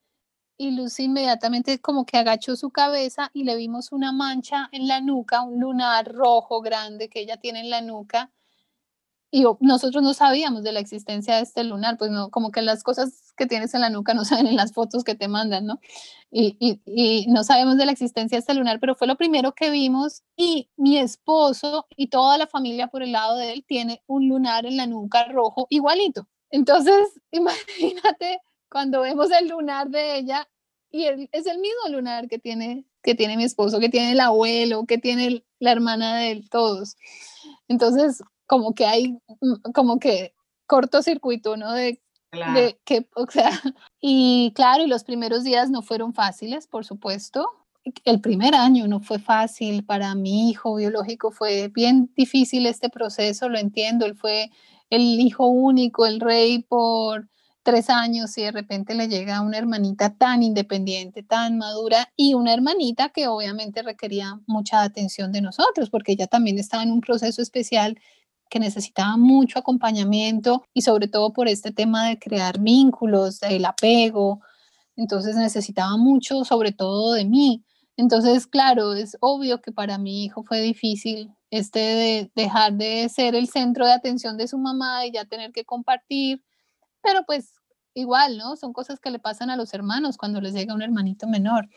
[0.56, 5.00] y Lucy inmediatamente como que agachó su cabeza y le vimos una mancha en la
[5.00, 8.30] nuca, un lunar rojo grande que ella tiene en la nuca.
[9.34, 12.82] Y nosotros no sabíamos de la existencia de este lunar, pues no, como que las
[12.82, 15.80] cosas que tienes en la nuca no saben en las fotos que te mandan, ¿no?
[16.30, 19.70] Y, y, no sabemos de la existencia de este lunar, pero fue lo primero que
[19.70, 24.28] vimos y mi esposo y toda la familia por el lado de él tiene un
[24.28, 26.28] lunar en la nuca rojo igualito.
[26.50, 26.94] Entonces,
[27.32, 28.40] imagínate
[28.72, 30.48] cuando vemos el lunar de ella
[30.90, 34.86] y es el mismo lunar que tiene, que tiene mi esposo, que tiene el abuelo,
[34.86, 36.96] que tiene la hermana de él, todos.
[37.68, 40.34] Entonces, como que hay, mm, como que
[40.66, 41.72] cortocircuito, ¿no?
[41.72, 42.02] De,
[42.32, 43.50] de que, o sea,
[44.00, 47.46] y claro, y los primeros días no fueron fáciles, por supuesto.
[48.04, 53.48] El primer año no fue fácil para mi hijo biológico, fue bien difícil este proceso,
[53.48, 54.50] lo entiendo, él fue
[54.88, 57.28] el hijo único, el rey por
[57.62, 62.52] tres años y de repente le llega una hermanita tan independiente, tan madura y una
[62.52, 67.40] hermanita que obviamente requería mucha atención de nosotros porque ella también estaba en un proceso
[67.42, 67.98] especial
[68.50, 74.40] que necesitaba mucho acompañamiento y sobre todo por este tema de crear vínculos, del apego.
[74.94, 77.64] Entonces necesitaba mucho, sobre todo de mí.
[77.96, 83.34] Entonces, claro, es obvio que para mi hijo fue difícil este de dejar de ser
[83.34, 86.42] el centro de atención de su mamá y ya tener que compartir
[87.02, 87.54] pero pues
[87.94, 88.56] igual, ¿no?
[88.56, 91.68] Son cosas que le pasan a los hermanos cuando les llega un hermanito menor.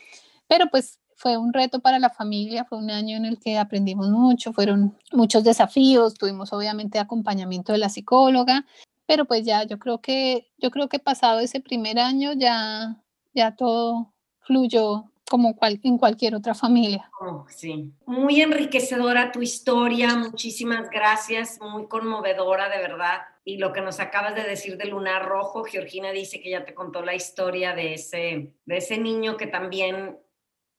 [0.48, 4.08] Pero pues fue un reto para la familia, fue un año en el que aprendimos
[4.10, 8.66] mucho, fueron muchos desafíos, tuvimos obviamente acompañamiento de la psicóloga,
[9.06, 13.02] pero pues ya yo creo que yo creo que pasado ese primer año ya
[13.34, 17.10] ya todo fluyó como cual, en cualquier otra familia.
[17.20, 23.22] Oh, sí, muy enriquecedora tu historia, muchísimas gracias, muy conmovedora de verdad.
[23.44, 26.74] Y lo que nos acabas de decir de Lunar Rojo, Georgina dice que ya te
[26.74, 30.18] contó la historia de ese, de ese niño que también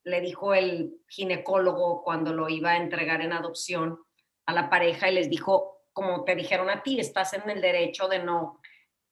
[0.04, 4.00] le dijo el ginecólogo cuando lo iba a entregar en adopción
[4.46, 8.08] a la pareja y les dijo, como te dijeron a ti, estás en el derecho
[8.08, 8.62] de no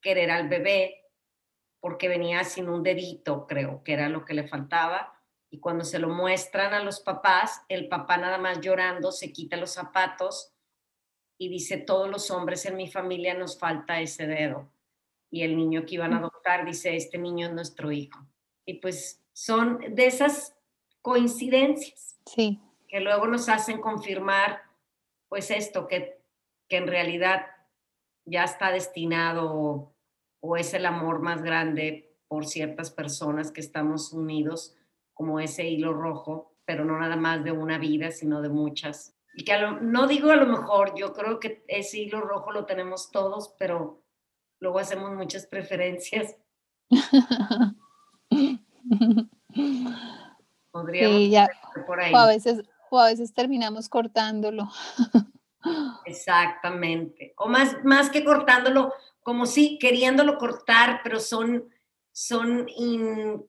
[0.02, 1.02] querer al bebé
[1.82, 5.15] porque venía sin un dedito, creo que era lo que le faltaba
[5.56, 9.56] y cuando se lo muestran a los papás, el papá nada más llorando se quita
[9.56, 10.52] los zapatos
[11.38, 14.70] y dice, todos los hombres en mi familia nos falta ese dedo.
[15.32, 18.20] Y el niño que iban a adoptar dice, este niño es nuestro hijo.
[18.66, 20.58] Y pues son de esas
[21.02, 22.60] coincidencias sí.
[22.90, 24.62] que luego nos hacen confirmar,
[25.30, 26.20] pues esto, que,
[26.68, 27.46] que en realidad
[28.26, 29.94] ya está destinado
[30.42, 34.76] o es el amor más grande por ciertas personas que estamos unidos
[35.16, 39.16] como ese hilo rojo, pero no nada más de una vida, sino de muchas.
[39.34, 43.10] Y que no digo a lo mejor, yo creo que ese hilo rojo lo tenemos
[43.12, 44.04] todos, pero
[44.60, 46.36] luego hacemos muchas preferencias.
[50.72, 51.50] Podríamos
[51.88, 52.14] por ahí.
[52.14, 54.70] O a veces, o a veces terminamos cortándolo.
[56.06, 57.34] Exactamente.
[57.38, 58.94] O más, más que cortándolo,
[59.24, 61.70] como si queriéndolo cortar, pero son
[62.16, 62.66] son,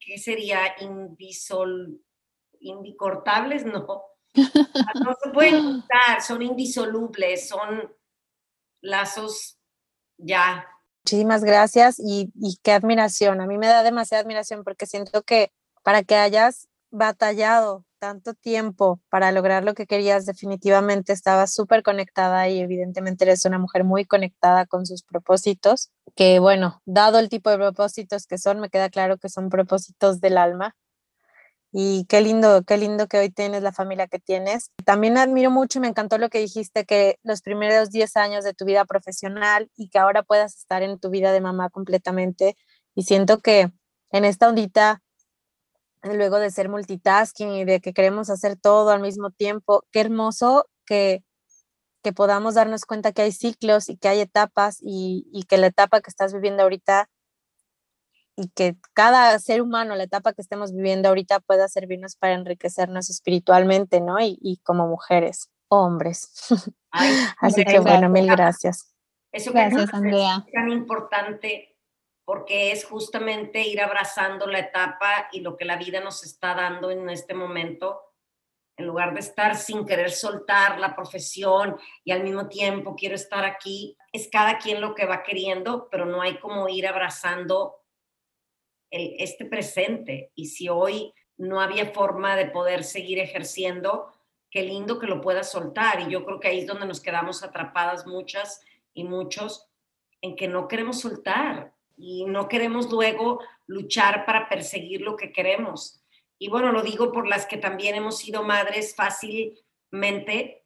[0.00, 0.74] ¿qué sería?
[0.80, 2.00] Indisol,
[2.58, 3.86] indicortables, no.
[4.34, 7.94] No se pueden cortar, son indisolubles, son
[8.80, 9.56] lazos
[10.18, 10.66] ya.
[11.04, 13.40] Muchísimas gracias y, y qué admiración.
[13.40, 15.52] A mí me da demasiada admiración porque siento que
[15.84, 22.48] para que hayas batallado tanto tiempo para lograr lo que querías, definitivamente estabas súper conectada
[22.48, 27.50] y evidentemente eres una mujer muy conectada con sus propósitos, que bueno, dado el tipo
[27.50, 30.76] de propósitos que son, me queda claro que son propósitos del alma.
[31.72, 34.70] Y qué lindo, qué lindo que hoy tienes la familia que tienes.
[34.84, 38.64] También admiro mucho me encantó lo que dijiste, que los primeros 10 años de tu
[38.66, 42.56] vida profesional y que ahora puedas estar en tu vida de mamá completamente.
[42.94, 43.72] Y siento que
[44.12, 45.02] en esta ondita
[46.14, 49.84] luego de ser multitasking y de que queremos hacer todo al mismo tiempo.
[49.90, 51.24] Qué hermoso que,
[52.02, 55.68] que podamos darnos cuenta que hay ciclos y que hay etapas y, y, que la
[55.68, 57.08] etapa que estás viviendo ahorita
[58.36, 63.08] y que cada ser humano, la etapa que estemos viviendo ahorita pueda servirnos para enriquecernos
[63.08, 64.20] espiritualmente, ¿no?
[64.20, 66.30] Y, y como mujeres, hombres.
[67.40, 68.94] Así que bueno, mil gracias.
[69.32, 70.44] Eso que gracias, Andrea.
[70.46, 71.75] Es tan importante
[72.26, 76.90] porque es justamente ir abrazando la etapa y lo que la vida nos está dando
[76.90, 78.02] en este momento,
[78.76, 83.44] en lugar de estar sin querer soltar la profesión y al mismo tiempo quiero estar
[83.44, 87.76] aquí, es cada quien lo que va queriendo, pero no hay como ir abrazando
[88.90, 90.32] el, este presente.
[90.34, 94.12] Y si hoy no había forma de poder seguir ejerciendo,
[94.50, 96.00] qué lindo que lo puedas soltar.
[96.00, 98.62] Y yo creo que ahí es donde nos quedamos atrapadas muchas
[98.92, 99.68] y muchos
[100.20, 106.02] en que no queremos soltar y no queremos luego luchar para perseguir lo que queremos.
[106.38, 110.64] Y bueno, lo digo por las que también hemos sido madres fácilmente,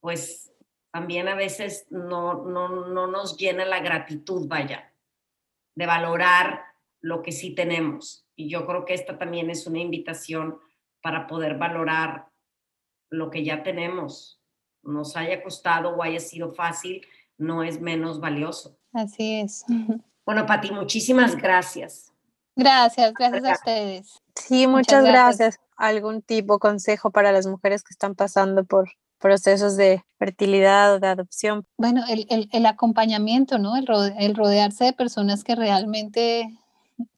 [0.00, 0.52] pues
[0.90, 4.94] también a veces no, no, no nos llena la gratitud, vaya,
[5.74, 6.64] de valorar
[7.00, 8.26] lo que sí tenemos.
[8.34, 10.58] Y yo creo que esta también es una invitación
[11.02, 12.28] para poder valorar
[13.10, 14.40] lo que ya tenemos.
[14.82, 17.06] Nos haya costado o haya sido fácil,
[17.36, 18.78] no es menos valioso.
[18.92, 19.64] Así es.
[20.24, 22.12] Bueno, Pati, muchísimas gracias.
[22.54, 24.22] Gracias, gracias a ustedes.
[24.34, 25.58] Sí, muchas, gracias.
[25.76, 31.00] ¿Algún tipo de consejo para las mujeres que están pasando por procesos de fertilidad o
[31.00, 31.66] de adopción?
[31.78, 33.76] Bueno, el, acompañamiento, ¿no?
[33.76, 33.86] El,
[34.18, 36.48] el, rodearse de personas que realmente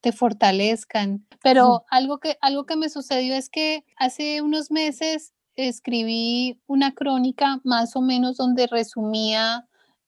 [0.01, 1.27] te fortalezcan.
[1.43, 7.61] Pero algo, que, algo que me sucedió es que hace unos meses escribí una crónica
[7.65, 9.67] más o menos donde resumía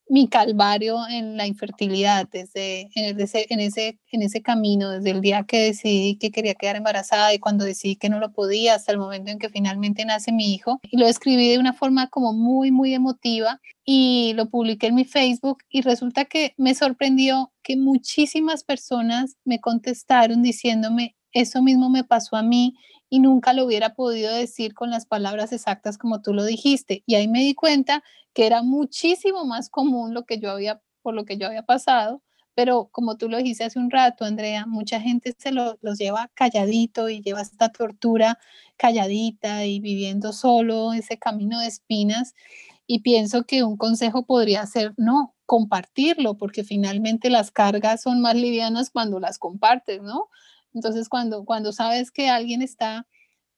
[0.08, 5.20] mi calvario en la infertilidad, desde en, ese, en, ese, en ese camino, desde el
[5.20, 8.92] día que decidí que quería quedar embarazada y cuando decidí que no lo podía, hasta
[8.92, 10.80] el momento en que finalmente nace mi hijo.
[10.84, 15.04] Y lo escribí de una forma como muy, muy emotiva y lo publiqué en mi
[15.04, 22.02] Facebook y resulta que me sorprendió que muchísimas personas me contestaron diciéndome, eso mismo me
[22.02, 22.76] pasó a mí
[23.10, 27.02] y nunca lo hubiera podido decir con las palabras exactas como tú lo dijiste.
[27.06, 31.14] Y ahí me di cuenta que era muchísimo más común lo que yo había, por
[31.14, 32.22] lo que yo había pasado,
[32.54, 36.30] pero como tú lo dijiste hace un rato, Andrea, mucha gente se lo, los lleva
[36.32, 38.38] calladito y lleva esta tortura
[38.78, 42.34] calladita y viviendo solo ese camino de espinas.
[42.86, 48.36] Y pienso que un consejo podría ser, no, compartirlo, porque finalmente las cargas son más
[48.36, 50.30] livianas cuando las compartes, ¿no?
[50.76, 53.06] Entonces, cuando, cuando sabes que alguien está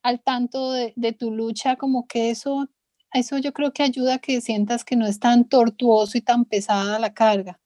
[0.03, 2.69] al tanto de, tu lucha, como que eso,
[3.13, 6.45] eso yo creo que ayuda a que sientas que no es tan tortuoso y tan
[6.45, 7.59] pesada la carga.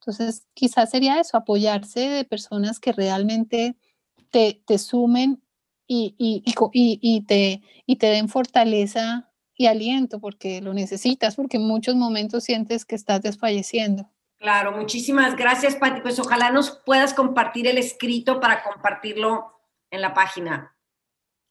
[0.00, 3.76] Entonces, quizás sería eso, apoyarse de personas que realmente
[4.30, 5.40] te, te sumen
[5.86, 6.42] y, y,
[6.72, 11.94] y, y, te, y te den fortaleza y aliento porque lo necesitas, porque en muchos
[11.94, 14.10] momentos sientes que estás desfalleciendo.
[14.38, 16.00] Claro, muchísimas gracias, Pati.
[16.00, 19.60] Pues ojalá nos puedas compartir el escrito para compartirlo
[19.90, 20.74] en la página.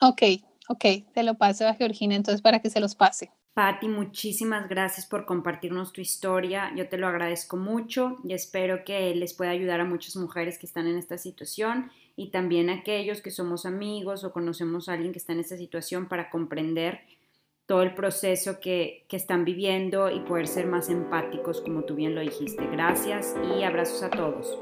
[0.01, 0.21] Ok,
[0.67, 3.31] ok, te lo paso a Georgina entonces para que se los pase.
[3.55, 6.73] Patti, muchísimas gracias por compartirnos tu historia.
[6.75, 10.65] Yo te lo agradezco mucho y espero que les pueda ayudar a muchas mujeres que
[10.65, 15.13] están en esta situación y también a aquellos que somos amigos o conocemos a alguien
[15.13, 16.99] que está en esta situación para comprender
[17.66, 22.16] todo el proceso que, que están viviendo y poder ser más empáticos como tú bien
[22.16, 22.66] lo dijiste.
[22.72, 24.57] Gracias y abrazos a todos.